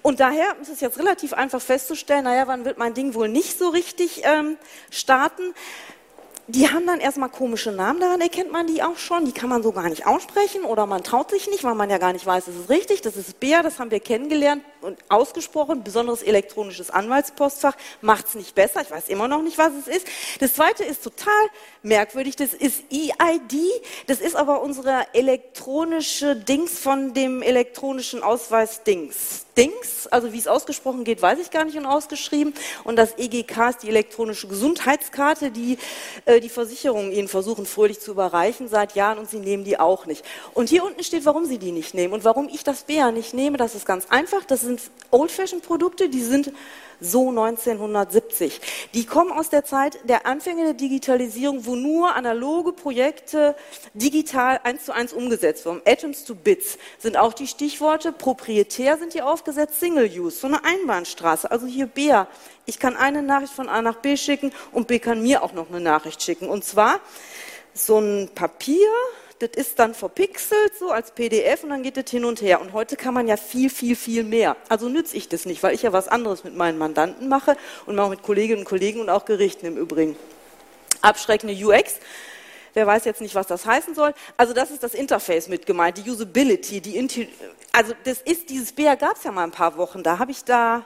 Und 0.00 0.20
daher 0.20 0.56
ist 0.62 0.70
es 0.70 0.80
jetzt 0.80 0.98
relativ 0.98 1.34
einfach 1.34 1.60
festzustellen, 1.60 2.24
naja, 2.24 2.46
wann 2.46 2.64
wird 2.64 2.78
mein 2.78 2.94
Ding 2.94 3.12
wohl 3.12 3.28
nicht 3.28 3.58
so 3.58 3.68
richtig 3.68 4.22
ähm, 4.24 4.56
starten? 4.90 5.54
Die 6.46 6.68
haben 6.68 6.86
dann 6.86 7.00
erstmal 7.00 7.30
komische 7.30 7.72
Namen, 7.72 8.00
daran 8.00 8.20
erkennt 8.20 8.52
man 8.52 8.66
die 8.66 8.82
auch 8.82 8.96
schon. 8.96 9.24
Die 9.24 9.32
kann 9.32 9.48
man 9.48 9.62
so 9.62 9.72
gar 9.72 9.88
nicht 9.88 10.06
aussprechen 10.06 10.64
oder 10.64 10.86
man 10.86 11.02
traut 11.02 11.30
sich 11.30 11.48
nicht, 11.48 11.64
weil 11.64 11.74
man 11.74 11.90
ja 11.90 11.98
gar 11.98 12.12
nicht 12.12 12.26
weiß, 12.26 12.44
das 12.46 12.54
ist 12.54 12.70
richtig, 12.70 13.00
das 13.00 13.16
ist 13.16 13.40
Bär, 13.40 13.62
das 13.62 13.78
haben 13.78 13.90
wir 13.90 14.00
kennengelernt 14.00 14.62
und 14.84 14.98
ausgesprochen. 15.08 15.82
Besonderes 15.82 16.22
elektronisches 16.22 16.90
Anwaltspostfach 16.90 17.74
macht 18.00 18.26
es 18.26 18.34
nicht 18.34 18.54
besser. 18.54 18.82
Ich 18.82 18.90
weiß 18.90 19.08
immer 19.08 19.28
noch 19.28 19.42
nicht, 19.42 19.58
was 19.58 19.72
es 19.74 19.88
ist. 19.88 20.06
Das 20.40 20.54
zweite 20.54 20.84
ist 20.84 21.02
total 21.02 21.32
merkwürdig, 21.82 22.36
das 22.36 22.54
ist 22.54 22.84
EID. 22.92 23.54
Das 24.06 24.20
ist 24.20 24.36
aber 24.36 24.62
unsere 24.62 25.06
elektronische 25.14 26.36
Dings 26.36 26.78
von 26.78 27.14
dem 27.14 27.42
elektronischen 27.42 28.22
Ausweis 28.22 28.82
Dings. 28.84 29.44
Dings, 29.56 30.08
also 30.08 30.32
wie 30.32 30.38
es 30.38 30.48
ausgesprochen 30.48 31.04
geht, 31.04 31.22
weiß 31.22 31.38
ich 31.38 31.50
gar 31.50 31.64
nicht 31.64 31.76
und 31.76 31.86
ausgeschrieben. 31.86 32.54
Und 32.82 32.96
das 32.96 33.16
EGK 33.18 33.70
ist 33.70 33.82
die 33.82 33.88
elektronische 33.88 34.48
Gesundheitskarte, 34.48 35.50
die 35.50 35.78
äh, 36.24 36.40
die 36.40 36.48
Versicherungen 36.48 37.12
Ihnen 37.12 37.28
versuchen 37.28 37.66
fröhlich 37.66 38.00
zu 38.00 38.10
überreichen 38.10 38.68
seit 38.68 38.94
Jahren 38.94 39.18
und 39.18 39.30
Sie 39.30 39.38
nehmen 39.38 39.64
die 39.64 39.78
auch 39.78 40.06
nicht. 40.06 40.24
Und 40.54 40.68
hier 40.68 40.84
unten 40.84 41.02
steht, 41.04 41.24
warum 41.24 41.44
Sie 41.44 41.58
die 41.58 41.72
nicht 41.72 41.94
nehmen 41.94 42.14
und 42.14 42.24
warum 42.24 42.48
ich 42.48 42.64
das 42.64 42.82
BEA 42.82 43.12
nicht 43.12 43.34
nehme. 43.34 43.56
Das 43.56 43.74
ist 43.74 43.86
ganz 43.86 44.06
einfach. 44.10 44.44
Das 44.44 44.60
sind 44.60 44.73
sind 44.78 44.90
Old-Fashioned-Produkte, 45.10 46.08
die 46.08 46.22
sind 46.22 46.52
so 47.00 47.28
1970. 47.28 48.60
Die 48.94 49.04
kommen 49.04 49.32
aus 49.32 49.48
der 49.48 49.64
Zeit 49.64 49.98
der 50.04 50.26
Anfänge 50.26 50.64
der 50.64 50.74
Digitalisierung, 50.74 51.66
wo 51.66 51.76
nur 51.76 52.14
analoge 52.14 52.72
Projekte 52.72 53.54
digital 53.94 54.60
eins 54.64 54.86
zu 54.86 54.92
eins 54.92 55.12
umgesetzt 55.12 55.66
wurden. 55.66 55.82
Atoms 55.84 56.24
to 56.24 56.34
Bits 56.34 56.78
sind 56.98 57.16
auch 57.16 57.32
die 57.32 57.46
Stichworte. 57.46 58.12
Proprietär 58.12 58.96
sind 58.98 59.14
die 59.14 59.22
aufgesetzt, 59.22 59.80
Single 59.80 60.08
Use, 60.08 60.38
so 60.38 60.46
eine 60.46 60.64
Einbahnstraße. 60.64 61.50
Also 61.50 61.66
hier 61.66 61.86
Bea. 61.86 62.26
Ich 62.66 62.78
kann 62.78 62.96
eine 62.96 63.22
Nachricht 63.22 63.52
von 63.52 63.68
A 63.68 63.82
nach 63.82 63.96
B 63.96 64.16
schicken 64.16 64.52
und 64.72 64.88
B 64.88 64.98
kann 64.98 65.22
mir 65.22 65.42
auch 65.42 65.52
noch 65.52 65.68
eine 65.68 65.80
Nachricht 65.80 66.22
schicken. 66.22 66.48
Und 66.48 66.64
zwar 66.64 67.00
so 67.74 67.98
ein 67.98 68.30
Papier, 68.34 68.88
das 69.46 69.50
ist 69.56 69.78
dann 69.78 69.94
verpixelt 69.94 70.76
so 70.78 70.90
als 70.90 71.10
PDF 71.10 71.64
und 71.64 71.70
dann 71.70 71.82
geht 71.82 71.96
das 71.96 72.10
hin 72.10 72.24
und 72.24 72.40
her. 72.40 72.60
Und 72.60 72.72
heute 72.72 72.96
kann 72.96 73.12
man 73.12 73.28
ja 73.28 73.36
viel, 73.36 73.68
viel, 73.68 73.94
viel 73.94 74.24
mehr. 74.24 74.56
Also 74.68 74.88
nütze 74.88 75.16
ich 75.16 75.28
das 75.28 75.44
nicht, 75.44 75.62
weil 75.62 75.74
ich 75.74 75.82
ja 75.82 75.92
was 75.92 76.08
anderes 76.08 76.44
mit 76.44 76.56
meinen 76.56 76.78
Mandanten 76.78 77.28
mache 77.28 77.56
und 77.86 77.98
auch 77.98 78.08
mit 78.08 78.22
Kolleginnen 78.22 78.60
und 78.60 78.64
Kollegen 78.64 79.00
und 79.00 79.10
auch 79.10 79.24
Gerichten 79.24 79.66
im 79.66 79.76
Übrigen. 79.76 80.16
Abschreckende 81.02 81.54
UX. 81.54 81.96
Wer 82.72 82.86
weiß 82.86 83.04
jetzt 83.04 83.20
nicht, 83.20 83.34
was 83.34 83.46
das 83.46 83.66
heißen 83.66 83.94
soll. 83.94 84.14
Also 84.36 84.54
das 84.54 84.70
ist 84.70 84.82
das 84.82 84.94
Interface 84.94 85.48
mit 85.48 85.66
gemeint, 85.66 85.98
die 85.98 86.10
Usability, 86.10 86.80
die 86.80 86.96
Inti 86.96 87.28
also 87.72 87.92
das 88.04 88.20
ist 88.20 88.50
dieses 88.50 88.72
BR 88.72 88.96
gab 88.96 89.16
es 89.16 89.24
ja 89.24 89.32
mal 89.32 89.44
ein 89.44 89.50
paar 89.50 89.76
Wochen. 89.76 90.02
Da 90.02 90.18
habe 90.18 90.30
ich 90.30 90.44
da 90.44 90.84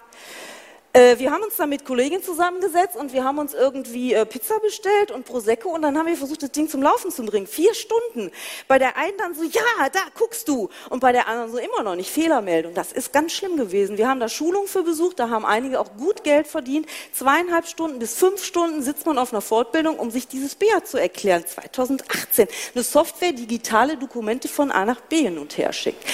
wir 0.94 1.30
haben 1.30 1.42
uns 1.42 1.56
dann 1.56 1.68
mit 1.68 1.84
Kolleginnen 1.84 2.22
zusammengesetzt 2.22 2.96
und 2.96 3.12
wir 3.12 3.22
haben 3.22 3.38
uns 3.38 3.54
irgendwie 3.54 4.14
äh, 4.14 4.24
Pizza 4.24 4.58
bestellt 4.58 5.10
und 5.10 5.24
Prosecco 5.26 5.68
und 5.68 5.82
dann 5.82 5.96
haben 5.96 6.06
wir 6.06 6.16
versucht, 6.16 6.42
das 6.42 6.50
Ding 6.50 6.68
zum 6.68 6.82
Laufen 6.82 7.10
zu 7.10 7.24
bringen. 7.24 7.46
Vier 7.46 7.74
Stunden. 7.74 8.30
Bei 8.66 8.78
der 8.78 8.96
einen 8.96 9.16
dann 9.18 9.34
so, 9.34 9.44
ja, 9.44 9.88
da 9.92 10.00
guckst 10.16 10.48
du. 10.48 10.68
Und 10.88 11.00
bei 11.00 11.12
der 11.12 11.28
anderen 11.28 11.52
so 11.52 11.58
immer 11.58 11.82
noch 11.82 11.94
nicht 11.94 12.10
Fehlermeldung. 12.10 12.74
Das 12.74 12.92
ist 12.92 13.12
ganz 13.12 13.32
schlimm 13.32 13.56
gewesen. 13.56 13.98
Wir 13.98 14.08
haben 14.08 14.18
da 14.18 14.28
Schulungen 14.28 14.66
für 14.66 14.82
besucht, 14.82 15.18
da 15.18 15.30
haben 15.30 15.44
einige 15.44 15.78
auch 15.78 15.96
gut 15.96 16.24
Geld 16.24 16.46
verdient. 16.46 16.86
Zweieinhalb 17.12 17.66
Stunden 17.66 17.98
bis 17.98 18.14
fünf 18.14 18.42
Stunden 18.42 18.82
sitzt 18.82 19.06
man 19.06 19.18
auf 19.18 19.32
einer 19.32 19.42
Fortbildung, 19.42 19.98
um 19.98 20.10
sich 20.10 20.26
dieses 20.26 20.54
BEA 20.54 20.84
zu 20.84 20.98
erklären. 20.98 21.44
2018. 21.46 22.48
Eine 22.74 22.82
Software 22.82 23.32
digitale 23.32 23.96
Dokumente 23.96 24.48
von 24.48 24.70
A 24.70 24.84
nach 24.84 25.00
B 25.00 25.22
hin 25.22 25.38
und 25.38 25.56
her 25.58 25.72
schickt. 25.72 26.04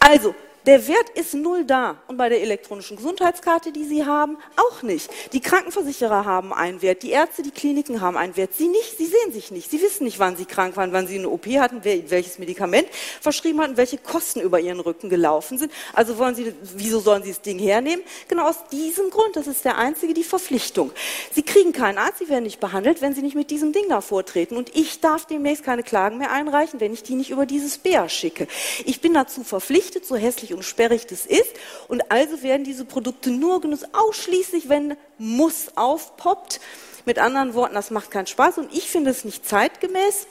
Also, 0.00 0.34
der 0.66 0.88
Wert 0.88 1.10
ist 1.14 1.34
null 1.34 1.64
da. 1.64 1.98
Und 2.06 2.16
bei 2.16 2.28
der 2.28 2.40
elektronischen 2.40 2.96
Gesundheitskarte, 2.96 3.70
die 3.70 3.84
Sie 3.84 4.04
haben, 4.04 4.38
auch 4.56 4.82
nicht. 4.82 5.10
Die 5.32 5.40
Krankenversicherer 5.40 6.24
haben 6.24 6.52
einen 6.54 6.80
Wert, 6.80 7.02
die 7.02 7.10
Ärzte, 7.10 7.42
die 7.42 7.50
Kliniken 7.50 8.00
haben 8.00 8.16
einen 8.16 8.36
Wert. 8.36 8.54
Sie 8.54 8.68
nicht, 8.68 8.96
Sie 8.96 9.06
sehen 9.06 9.32
sich 9.32 9.50
nicht. 9.50 9.70
Sie 9.70 9.82
wissen 9.82 10.04
nicht, 10.04 10.18
wann 10.18 10.36
Sie 10.36 10.46
krank 10.46 10.76
waren, 10.76 10.92
wann 10.92 11.06
Sie 11.06 11.18
eine 11.18 11.28
OP 11.28 11.46
hatten, 11.46 11.84
welches 11.84 12.38
Medikament 12.38 12.88
verschrieben 13.20 13.60
hatten, 13.60 13.76
welche 13.76 13.98
Kosten 13.98 14.40
über 14.40 14.58
Ihren 14.58 14.80
Rücken 14.80 15.10
gelaufen 15.10 15.58
sind. 15.58 15.70
Also 15.92 16.16
wollen 16.18 16.34
Sie, 16.34 16.54
wieso 16.76 17.00
sollen 17.00 17.22
Sie 17.22 17.30
das 17.30 17.42
Ding 17.42 17.58
hernehmen? 17.58 18.04
Genau 18.28 18.48
aus 18.48 18.66
diesem 18.72 19.10
Grund. 19.10 19.36
Das 19.36 19.46
ist 19.46 19.64
der 19.64 19.76
einzige, 19.76 20.14
die 20.14 20.24
Verpflichtung. 20.24 20.92
Sie 21.32 21.42
kriegen 21.42 21.72
keinen 21.72 21.98
Arzt, 21.98 22.18
Sie 22.20 22.28
werden 22.28 22.44
nicht 22.44 22.60
behandelt, 22.60 23.02
wenn 23.02 23.14
Sie 23.14 23.22
nicht 23.22 23.36
mit 23.36 23.50
diesem 23.50 23.72
Ding 23.72 23.84
da 23.88 24.00
vortreten. 24.00 24.56
Und 24.56 24.74
ich 24.74 25.00
darf 25.00 25.26
demnächst 25.26 25.64
keine 25.64 25.82
Klagen 25.82 26.16
mehr 26.16 26.32
einreichen, 26.32 26.80
wenn 26.80 26.94
ich 26.94 27.02
die 27.02 27.16
nicht 27.16 27.30
über 27.30 27.44
dieses 27.44 27.76
BEA 27.76 28.08
schicke. 28.08 28.48
Ich 28.86 29.02
bin 29.02 29.12
dazu 29.12 29.44
verpflichtet, 29.44 30.06
so 30.06 30.16
hässlich 30.16 30.53
und 30.54 30.64
sperrig 30.64 31.06
das 31.06 31.26
ist. 31.26 31.52
Und 31.88 32.10
also 32.10 32.42
werden 32.42 32.64
diese 32.64 32.84
Produkte 32.84 33.30
nur 33.30 33.60
genutzt, 33.60 33.88
ausschließlich 33.92 34.68
wenn 34.68 34.96
Muss 35.18 35.76
aufpoppt. 35.76 36.60
Mit 37.06 37.18
anderen 37.18 37.52
Worten, 37.52 37.74
das 37.74 37.90
macht 37.90 38.10
keinen 38.10 38.26
Spaß 38.26 38.58
und 38.58 38.74
ich 38.74 38.90
finde 38.90 39.10
es 39.10 39.24
nicht 39.24 39.46
zeitgemäß. 39.46 40.26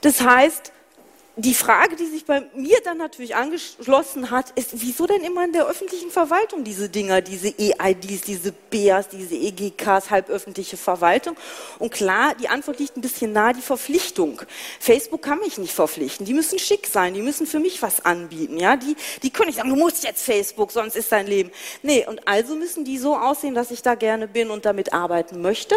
Das 0.00 0.22
heißt, 0.22 0.72
die 1.36 1.54
Frage, 1.54 1.96
die 1.96 2.06
sich 2.06 2.26
bei 2.26 2.42
mir 2.54 2.78
dann 2.84 2.98
natürlich 2.98 3.36
angeschlossen 3.36 4.30
hat, 4.30 4.50
ist, 4.56 4.70
wieso 4.74 5.06
denn 5.06 5.22
immer 5.22 5.44
in 5.44 5.52
der 5.52 5.66
öffentlichen 5.66 6.10
Verwaltung 6.10 6.64
diese 6.64 6.88
Dinger, 6.88 7.20
diese 7.20 7.54
EIDs, 7.56 8.22
diese 8.22 8.52
BEAs, 8.52 9.08
diese 9.08 9.36
EGKs, 9.36 10.10
halböffentliche 10.10 10.76
Verwaltung? 10.76 11.36
Und 11.78 11.92
klar, 11.92 12.34
die 12.34 12.48
Antwort 12.48 12.78
liegt 12.78 12.96
ein 12.96 13.00
bisschen 13.00 13.32
nahe, 13.32 13.54
die 13.54 13.62
Verpflichtung. 13.62 14.42
Facebook 14.80 15.22
kann 15.22 15.38
mich 15.38 15.56
nicht 15.56 15.72
verpflichten. 15.72 16.26
Die 16.26 16.34
müssen 16.34 16.58
schick 16.58 16.86
sein, 16.86 17.14
die 17.14 17.22
müssen 17.22 17.46
für 17.46 17.60
mich 17.60 17.80
was 17.80 18.04
anbieten. 18.04 18.58
Ja? 18.58 18.76
Die, 18.76 18.96
die 19.22 19.30
können 19.30 19.48
nicht 19.48 19.56
sagen, 19.56 19.70
du 19.70 19.76
musst 19.76 20.04
jetzt 20.04 20.24
Facebook, 20.24 20.72
sonst 20.72 20.96
ist 20.96 21.12
dein 21.12 21.26
Leben. 21.26 21.50
Nee, 21.82 22.06
und 22.06 22.26
also 22.26 22.56
müssen 22.56 22.84
die 22.84 22.98
so 22.98 23.16
aussehen, 23.16 23.54
dass 23.54 23.70
ich 23.70 23.82
da 23.82 23.94
gerne 23.94 24.26
bin 24.26 24.50
und 24.50 24.64
damit 24.64 24.92
arbeiten 24.92 25.40
möchte. 25.40 25.76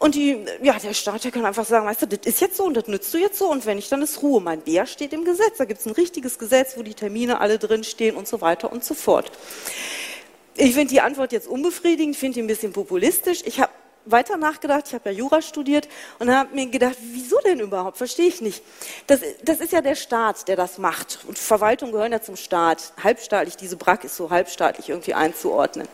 Und 0.00 0.14
die, 0.14 0.38
ja, 0.62 0.78
der 0.78 0.94
Staat 0.94 1.24
der 1.24 1.30
kann 1.30 1.44
einfach 1.44 1.66
sagen, 1.66 1.84
weißt 1.84 2.00
du, 2.00 2.06
das 2.06 2.20
ist 2.24 2.40
jetzt 2.40 2.56
so 2.56 2.64
und 2.64 2.74
das 2.74 2.86
nützt 2.86 3.12
du 3.12 3.18
jetzt 3.18 3.38
so 3.38 3.50
und 3.50 3.66
wenn 3.66 3.76
nicht, 3.76 3.92
dann 3.92 4.00
ist 4.00 4.22
Ruhe. 4.22 4.40
Mein 4.40 4.62
Bär 4.62 4.86
steht 4.86 5.12
im 5.12 5.26
Gesetz. 5.26 5.58
Da 5.58 5.66
gibt 5.66 5.80
es 5.80 5.86
ein 5.86 5.92
richtiges 5.92 6.38
Gesetz, 6.38 6.78
wo 6.78 6.82
die 6.82 6.94
Termine 6.94 7.38
alle 7.38 7.58
drinstehen 7.58 8.16
und 8.16 8.26
so 8.26 8.40
weiter 8.40 8.72
und 8.72 8.82
so 8.82 8.94
fort. 8.94 9.30
Ich 10.56 10.72
finde 10.72 10.88
die 10.88 11.02
Antwort 11.02 11.32
jetzt 11.32 11.46
unbefriedigend, 11.46 12.16
finde 12.16 12.36
die 12.36 12.40
ein 12.40 12.46
bisschen 12.46 12.72
populistisch. 12.72 13.42
Ich 13.44 13.60
habe 13.60 13.72
weiter 14.06 14.38
nachgedacht, 14.38 14.84
ich 14.86 14.94
habe 14.94 15.10
ja 15.10 15.16
Jura 15.16 15.42
studiert 15.42 15.86
und 16.18 16.34
habe 16.34 16.54
mir 16.54 16.66
gedacht, 16.68 16.96
wieso 17.12 17.38
denn 17.44 17.60
überhaupt? 17.60 17.98
Verstehe 17.98 18.28
ich 18.28 18.40
nicht. 18.40 18.62
Das, 19.06 19.20
das, 19.44 19.60
ist 19.60 19.74
ja 19.74 19.82
der 19.82 19.96
Staat, 19.96 20.48
der 20.48 20.56
das 20.56 20.78
macht. 20.78 21.18
Und 21.28 21.38
Verwaltung 21.38 21.92
gehören 21.92 22.12
ja 22.12 22.22
zum 22.22 22.36
Staat. 22.36 22.94
Halbstaatlich, 23.04 23.58
diese 23.58 23.76
BRAC 23.76 24.04
ist 24.04 24.16
so 24.16 24.30
halbstaatlich 24.30 24.88
irgendwie 24.88 25.12
einzuordnen. 25.12 25.86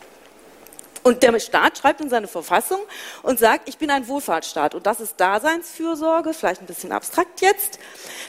Und 1.07 1.23
der 1.23 1.39
Staat 1.39 1.77
schreibt 1.77 2.01
in 2.01 2.09
seine 2.09 2.27
Verfassung 2.27 2.79
und 3.23 3.39
sagt, 3.39 3.69
ich 3.69 3.77
bin 3.77 3.89
ein 3.89 4.09
Wohlfahrtsstaat. 4.09 4.75
Und 4.75 4.85
das 4.85 4.99
ist 4.99 5.17
Daseinsfürsorge, 5.17 6.33
vielleicht 6.33 6.59
ein 6.59 6.65
bisschen 6.65 6.91
abstrakt 6.91 7.39
jetzt. 7.39 7.79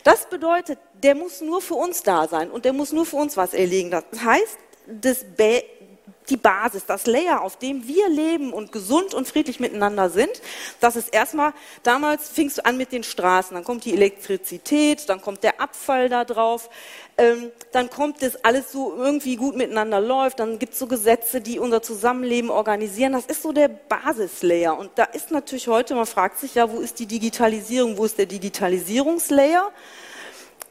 Das 0.05 0.27
bedeutet, 0.27 0.79
der 1.03 1.17
muss 1.17 1.41
nur 1.41 1.61
für 1.61 1.75
uns 1.75 2.05
da 2.05 2.29
sein 2.29 2.49
und 2.53 2.65
der 2.65 2.73
muss 2.73 2.93
nur 2.93 3.05
für 3.05 3.17
uns 3.17 3.37
was 3.37 3.53
erlegen. 3.53 3.91
Das 3.91 4.05
heißt, 4.25 4.59
das 4.87 5.25
die 6.31 6.37
Basis, 6.37 6.87
das 6.87 7.07
Layer, 7.07 7.43
auf 7.43 7.59
dem 7.59 7.87
wir 7.87 8.09
leben 8.09 8.53
und 8.53 8.73
gesund 8.73 9.15
und 9.15 9.29
friedlich 9.29 9.61
miteinander 9.61 10.11
sind, 10.11 10.31
das 10.81 10.97
ist 10.97 11.09
erstmal, 11.09 11.53
damals 11.83 12.29
fingst 12.29 12.59
du 12.59 12.65
an 12.65 12.77
mit 12.77 12.93
den 12.93 13.03
Straßen, 13.03 13.55
dann 13.55 13.65
kommt 13.65 13.85
die 13.85 13.93
Elektrizität, 13.93 15.09
dann 15.09 15.21
kommt 15.21 15.43
der 15.43 15.61
Abfall 15.61 16.09
da 16.09 16.25
drauf, 16.25 16.71
ähm, 17.17 17.51
dann 17.73 17.91
kommt 17.91 18.23
das 18.23 18.45
alles 18.45 18.71
so 18.71 18.95
irgendwie 18.95 19.37
gut 19.37 19.57
miteinander 19.57 20.01
läuft, 20.01 20.39
dann 20.39 20.59
gibt 20.59 20.75
es 20.75 20.79
so 20.79 20.87
Gesetze, 20.87 21.41
die 21.41 21.59
unser 21.59 21.83
Zusammenleben 21.83 22.51
organisieren, 22.51 23.13
das 23.13 23.27
ist 23.27 23.43
so 23.43 23.53
der 23.53 23.69
Basislayer. 23.69 24.79
Und 24.79 24.91
da 24.95 25.05
ist 25.05 25.31
natürlich 25.31 25.69
heute, 25.69 25.95
man 25.95 26.07
fragt 26.07 26.39
sich 26.39 26.55
ja, 26.55 26.71
wo 26.71 26.81
ist 26.81 26.99
die 26.99 27.07
Digitalisierung, 27.07 27.97
wo 27.97 28.05
ist 28.05 28.19
der 28.19 28.27
Digitalisierungslayer? 28.27 29.71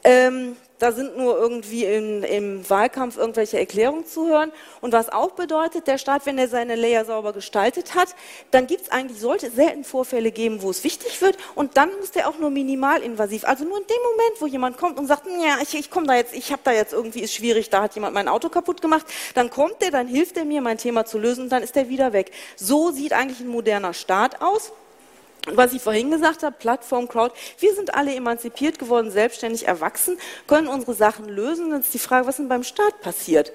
Ähm, 0.04 0.56
da 0.78 0.92
sind 0.92 1.16
nur 1.16 1.36
irgendwie 1.36 1.84
in, 1.84 2.22
im 2.22 2.68
Wahlkampf 2.70 3.16
irgendwelche 3.16 3.58
Erklärungen 3.58 4.06
zu 4.06 4.28
hören. 4.28 4.52
Und 4.80 4.92
was 4.92 5.08
auch 5.08 5.32
bedeutet, 5.32 5.86
der 5.86 5.98
Staat, 5.98 6.26
wenn 6.26 6.38
er 6.38 6.48
seine 6.48 6.76
Layer 6.76 7.04
sauber 7.04 7.32
gestaltet 7.32 7.94
hat, 7.94 8.14
dann 8.50 8.66
gibt 8.66 8.82
es 8.82 8.90
eigentlich, 8.90 9.20
sollte 9.20 9.48
es 9.48 9.54
selten 9.54 9.84
Vorfälle 9.84 10.30
geben, 10.30 10.62
wo 10.62 10.70
es 10.70 10.84
wichtig 10.84 11.20
wird. 11.20 11.36
Und 11.54 11.76
dann 11.76 11.90
muss 11.98 12.12
der 12.12 12.28
auch 12.28 12.38
nur 12.38 12.50
minimalinvasiv. 12.50 13.44
Also 13.44 13.64
nur 13.64 13.78
in 13.78 13.86
dem 13.86 14.02
Moment, 14.02 14.40
wo 14.40 14.46
jemand 14.46 14.76
kommt 14.76 14.98
und 14.98 15.06
sagt, 15.06 15.26
ja, 15.26 15.58
ich, 15.62 15.74
ich 15.74 15.90
komme 15.90 16.06
da 16.06 16.14
jetzt, 16.14 16.34
ich 16.34 16.52
habe 16.52 16.62
da 16.64 16.72
jetzt 16.72 16.92
irgendwie, 16.92 17.20
ist 17.20 17.34
schwierig, 17.34 17.70
da 17.70 17.82
hat 17.82 17.94
jemand 17.94 18.14
mein 18.14 18.28
Auto 18.28 18.48
kaputt 18.48 18.80
gemacht, 18.80 19.06
dann 19.34 19.50
kommt 19.50 19.82
der, 19.82 19.90
dann 19.90 20.06
hilft 20.06 20.36
er 20.36 20.44
mir, 20.44 20.60
mein 20.60 20.78
Thema 20.78 21.04
zu 21.04 21.18
lösen 21.18 21.44
und 21.44 21.48
dann 21.50 21.62
ist 21.62 21.76
er 21.76 21.88
wieder 21.88 22.12
weg. 22.12 22.30
So 22.56 22.90
sieht 22.90 23.12
eigentlich 23.12 23.40
ein 23.40 23.48
moderner 23.48 23.94
Staat 23.94 24.40
aus 24.40 24.72
was 25.52 25.72
ich 25.72 25.82
vorhin 25.82 26.10
gesagt 26.10 26.42
habe, 26.42 26.56
Plattform, 26.58 27.08
Crowd, 27.08 27.34
wir 27.58 27.74
sind 27.74 27.94
alle 27.94 28.14
emanzipiert 28.14 28.78
geworden, 28.78 29.10
selbstständig 29.10 29.66
erwachsen, 29.66 30.18
können 30.46 30.68
unsere 30.68 30.94
Sachen 30.94 31.28
lösen. 31.28 31.70
Dann 31.70 31.80
ist 31.80 31.94
die 31.94 31.98
Frage, 31.98 32.26
was 32.26 32.36
denn 32.36 32.48
beim 32.48 32.64
Staat 32.64 33.00
passiert? 33.00 33.52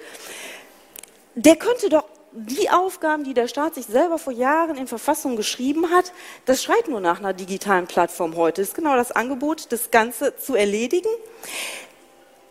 Der 1.35 1.55
könnte 1.55 1.89
doch 1.89 2.05
die 2.35 2.69
Aufgaben, 2.69 3.23
die 3.23 3.33
der 3.33 3.47
Staat 3.47 3.75
sich 3.75 3.85
selber 3.85 4.17
vor 4.17 4.33
Jahren 4.33 4.75
in 4.75 4.87
Verfassung 4.87 5.35
geschrieben 5.35 5.91
hat, 5.91 6.11
das 6.45 6.63
schreit 6.63 6.87
nur 6.87 6.99
nach 6.99 7.19
einer 7.19 7.33
digitalen 7.33 7.85
Plattform 7.85 8.35
heute. 8.35 8.61
Das 8.61 8.69
ist 8.69 8.75
genau 8.75 8.95
das 8.95 9.11
Angebot, 9.11 9.71
das 9.71 9.91
Ganze 9.91 10.35
zu 10.35 10.55
erledigen. 10.55 11.09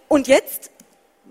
Und 0.09 0.29
jetzt 0.29 0.71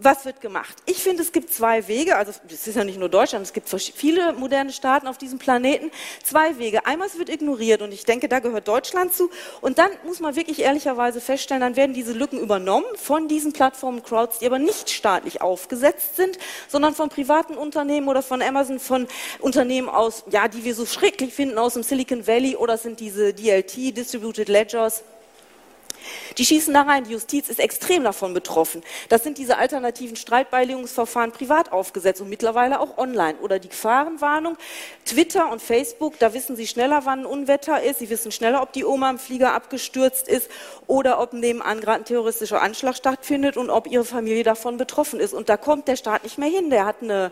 was 0.03 0.25
wird 0.25 0.41
gemacht? 0.41 0.75
Ich 0.85 0.97
finde, 0.97 1.21
es 1.21 1.31
gibt 1.31 1.53
zwei 1.53 1.87
Wege, 1.87 2.15
also 2.17 2.31
es 2.49 2.67
ist 2.67 2.75
ja 2.75 2.83
nicht 2.83 2.99
nur 2.99 3.09
Deutschland, 3.09 3.45
es 3.45 3.53
gibt 3.53 3.69
viele 3.69 4.33
moderne 4.33 4.71
Staaten 4.71 5.07
auf 5.07 5.17
diesem 5.17 5.39
Planeten, 5.39 5.91
zwei 6.23 6.57
Wege. 6.57 6.85
Einmal 6.85 7.07
es 7.07 7.17
wird 7.17 7.29
ignoriert 7.29 7.81
und 7.81 7.91
ich 7.91 8.05
denke, 8.05 8.27
da 8.27 8.39
gehört 8.39 8.67
Deutschland 8.67 9.13
zu 9.13 9.29
und 9.61 9.77
dann 9.77 9.91
muss 10.05 10.19
man 10.19 10.35
wirklich 10.35 10.59
ehrlicherweise 10.59 11.21
feststellen, 11.21 11.61
dann 11.61 11.75
werden 11.75 11.93
diese 11.93 12.13
Lücken 12.13 12.39
übernommen 12.39 12.85
von 12.95 13.27
diesen 13.27 13.53
Plattformen, 13.53 14.03
Crowds, 14.03 14.39
die 14.39 14.45
aber 14.45 14.59
nicht 14.59 14.89
staatlich 14.89 15.41
aufgesetzt 15.41 16.15
sind, 16.15 16.37
sondern 16.67 16.95
von 16.95 17.09
privaten 17.09 17.55
Unternehmen 17.55 18.07
oder 18.07 18.23
von 18.23 18.41
Amazon, 18.41 18.79
von 18.79 19.07
Unternehmen 19.39 19.89
aus, 19.89 20.23
ja, 20.31 20.47
die 20.47 20.63
wir 20.63 20.75
so 20.75 20.85
schrecklich 20.85 21.33
finden 21.33 21.57
aus 21.57 21.73
dem 21.73 21.83
Silicon 21.83 22.25
Valley 22.25 22.55
oder 22.55 22.77
sind 22.77 22.99
diese 22.99 23.33
DLT, 23.33 23.95
Distributed 23.97 24.49
Ledgers, 24.49 25.03
Die 26.37 26.45
schießen 26.45 26.73
da 26.73 26.83
rein. 26.83 27.03
Die 27.03 27.11
Justiz 27.11 27.49
ist 27.49 27.59
extrem 27.59 28.03
davon 28.03 28.33
betroffen. 28.33 28.83
Das 29.09 29.23
sind 29.23 29.37
diese 29.37 29.57
alternativen 29.57 30.15
Streitbeilegungsverfahren 30.15 31.31
privat 31.31 31.71
aufgesetzt 31.71 32.21
und 32.21 32.29
mittlerweile 32.29 32.79
auch 32.79 32.97
online. 32.97 33.37
Oder 33.41 33.59
die 33.59 33.69
Gefahrenwarnung. 33.69 34.57
Twitter 35.05 35.51
und 35.51 35.61
Facebook, 35.61 36.19
da 36.19 36.33
wissen 36.33 36.55
sie 36.55 36.67
schneller, 36.67 37.01
wann 37.05 37.21
ein 37.21 37.25
Unwetter 37.25 37.81
ist. 37.83 37.99
Sie 37.99 38.09
wissen 38.09 38.31
schneller, 38.31 38.61
ob 38.61 38.73
die 38.73 38.85
Oma 38.85 39.09
im 39.09 39.19
Flieger 39.19 39.53
abgestürzt 39.53 40.27
ist 40.27 40.49
oder 40.87 41.19
ob 41.19 41.33
nebenan 41.33 41.81
gerade 41.81 42.01
ein 42.01 42.05
terroristischer 42.05 42.61
Anschlag 42.61 42.95
stattfindet 42.95 43.57
und 43.57 43.69
ob 43.69 43.87
ihre 43.87 44.05
Familie 44.05 44.43
davon 44.43 44.77
betroffen 44.77 45.19
ist. 45.19 45.33
Und 45.33 45.49
da 45.49 45.57
kommt 45.57 45.87
der 45.87 45.95
Staat 45.95 46.23
nicht 46.23 46.37
mehr 46.37 46.49
hin. 46.49 46.69
Der 46.69 46.85
hat 46.85 46.97
eine 47.01 47.31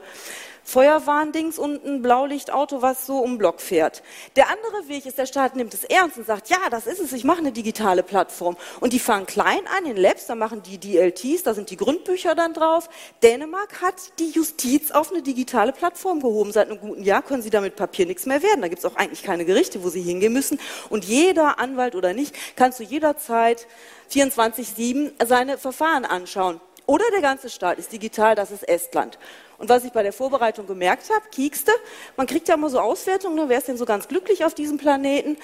Feuerwarndings 0.70 1.58
und 1.58 1.84
ein 1.84 2.04
Blaulichtauto, 2.04 2.84
was 2.84 3.08
so 3.08 3.18
um 3.18 3.40
Block 3.40 3.60
fährt. 3.60 4.04
Der 4.36 4.50
andere 4.50 4.88
Weg 4.88 5.08
ist, 5.08 5.18
der 5.18 5.26
Staat 5.26 5.56
nimmt 5.56 5.74
es 5.74 5.84
ernst 5.84 6.20
und 6.20 6.28
sagt, 6.28 6.50
ja, 6.50 6.58
das 6.70 6.86
ist 6.86 7.00
es, 7.00 7.12
ich 7.12 7.24
mache 7.24 7.40
eine 7.40 7.52
digitale 7.52 8.04
Plattform. 8.04 8.56
Und 8.80 8.94
die 8.94 9.00
fangen 9.00 9.26
klein 9.26 9.62
an 9.76 9.88
in 9.88 9.98
Labs, 9.98 10.28
da 10.28 10.36
machen 10.36 10.62
die 10.62 10.78
DLTs, 10.78 11.42
da 11.42 11.56
sind 11.56 11.72
die 11.72 11.76
Grundbücher 11.76 12.36
dann 12.36 12.54
drauf. 12.54 12.88
Dänemark 13.24 13.82
hat 13.82 13.96
die 14.20 14.30
Justiz 14.30 14.92
auf 14.92 15.12
eine 15.12 15.24
digitale 15.24 15.72
Plattform 15.72 16.22
gehoben. 16.22 16.52
Seit 16.52 16.70
einem 16.70 16.80
guten 16.80 17.04
Jahr 17.04 17.24
können 17.24 17.42
sie 17.42 17.50
damit 17.50 17.76
Papier 17.76 18.06
nichts 18.06 18.28
mehr 18.28 18.44
werden. 18.44 18.62
Da 18.62 18.68
gibt 18.68 18.80
es 18.80 18.86
auch 18.86 18.96
eigentlich 18.96 19.24
keine 19.24 19.46
Gerichte, 19.46 19.84
wo 19.84 19.90
sie 19.90 20.04
hingehen 20.04 20.34
müssen. 20.34 20.60
Und 20.90 21.04
jeder 21.04 21.58
Anwalt 21.58 21.96
oder 21.96 22.14
nicht 22.14 22.36
kann 22.56 22.74
zu 22.74 22.84
jeder 22.84 23.18
Zeit 23.18 23.66
24-7 24.12 25.26
seine 25.26 25.58
Verfahren 25.58 26.06
anschauen. 26.06 26.62
Oder 26.86 27.06
der 27.12 27.22
ganze 27.22 27.50
Staat 27.50 27.78
ist 27.78 27.92
digital, 27.92 28.36
das 28.36 28.52
ist 28.52 28.68
Estland. 28.68 29.18
Und 29.60 29.68
was 29.68 29.84
ich 29.84 29.92
bei 29.92 30.04
der 30.04 30.14
Vorbereitung 30.14 30.66
gemerkt 30.66 31.10
habe, 31.10 31.28
kiekste, 31.32 31.72
man 32.16 32.26
kriegt 32.26 32.48
ja 32.48 32.56
immer 32.56 32.70
so 32.70 32.80
Auswertungen, 32.80 33.36
ne, 33.36 33.44
wer 33.48 33.58
ist 33.58 33.68
denn 33.68 33.78
so 33.78 33.86
ganz 33.86 34.08
glücklich 34.08 34.46
auf 34.46 34.54
diesem 34.54 34.78
Planeten? 34.78 35.38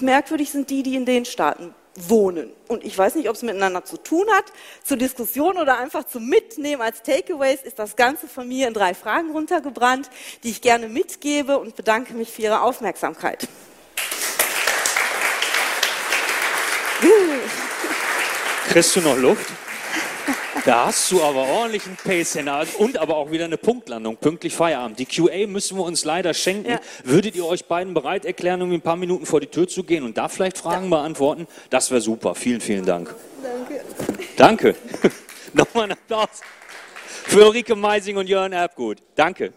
Merkwürdig 0.00 0.50
sind 0.50 0.68
die, 0.68 0.82
die 0.82 0.94
in 0.94 1.06
den 1.06 1.24
Staaten 1.24 1.74
wohnen. 1.94 2.52
Und 2.68 2.84
ich 2.84 2.96
weiß 2.96 3.14
nicht, 3.14 3.28
ob 3.28 3.36
es 3.36 3.42
miteinander 3.42 3.84
zu 3.84 3.96
tun 3.96 4.26
hat, 4.30 4.44
zur 4.84 4.98
Diskussion 4.98 5.58
oder 5.58 5.78
einfach 5.78 6.04
zum 6.04 6.28
Mitnehmen 6.28 6.82
als 6.82 7.02
Takeaways 7.02 7.62
ist 7.62 7.78
das 7.78 7.96
Ganze 7.96 8.28
von 8.28 8.46
mir 8.46 8.68
in 8.68 8.74
drei 8.74 8.94
Fragen 8.94 9.30
runtergebrannt, 9.30 10.10
die 10.42 10.50
ich 10.50 10.60
gerne 10.60 10.88
mitgebe 10.88 11.58
und 11.58 11.74
bedanke 11.74 12.14
mich 12.14 12.30
für 12.30 12.42
Ihre 12.42 12.62
Aufmerksamkeit. 12.62 13.48
Kriegst 18.68 18.96
du 18.96 19.00
noch 19.00 19.16
Luft? 19.16 19.50
Da 20.64 20.86
hast 20.86 21.10
du 21.10 21.20
aber 21.22 21.48
ordentlich 21.48 21.86
einen 21.86 21.96
Pace 21.96 22.38
und 22.78 22.98
aber 22.98 23.16
auch 23.16 23.32
wieder 23.32 23.46
eine 23.46 23.56
Punktlandung, 23.56 24.16
pünktlich 24.16 24.54
Feierabend. 24.54 24.98
Die 24.98 25.06
QA 25.06 25.48
müssen 25.48 25.76
wir 25.76 25.84
uns 25.84 26.04
leider 26.04 26.34
schenken. 26.34 26.70
Ja. 26.70 26.80
Würdet 27.02 27.34
ihr 27.34 27.44
euch 27.44 27.64
beiden 27.64 27.94
bereit 27.94 28.24
erklären, 28.24 28.62
um 28.62 28.72
ein 28.72 28.80
paar 28.80 28.96
Minuten 28.96 29.26
vor 29.26 29.40
die 29.40 29.48
Tür 29.48 29.66
zu 29.66 29.82
gehen 29.82 30.04
und 30.04 30.16
da 30.16 30.28
vielleicht 30.28 30.58
Fragen 30.58 30.84
ja. 30.84 30.90
beantworten? 30.90 31.48
Das 31.70 31.90
wäre 31.90 32.00
super. 32.00 32.36
Vielen, 32.36 32.60
vielen 32.60 32.84
Dank. 32.84 33.12
Danke. 33.42 33.84
Danke. 34.36 34.76
Nochmal 35.52 35.84
einen 35.84 35.92
Applaus 35.92 36.40
für 37.24 37.46
Ulrike 37.46 37.74
Meising 37.74 38.16
und 38.16 38.28
Jörn 38.28 38.52
Erbgut. 38.52 38.98
Danke. 39.16 39.52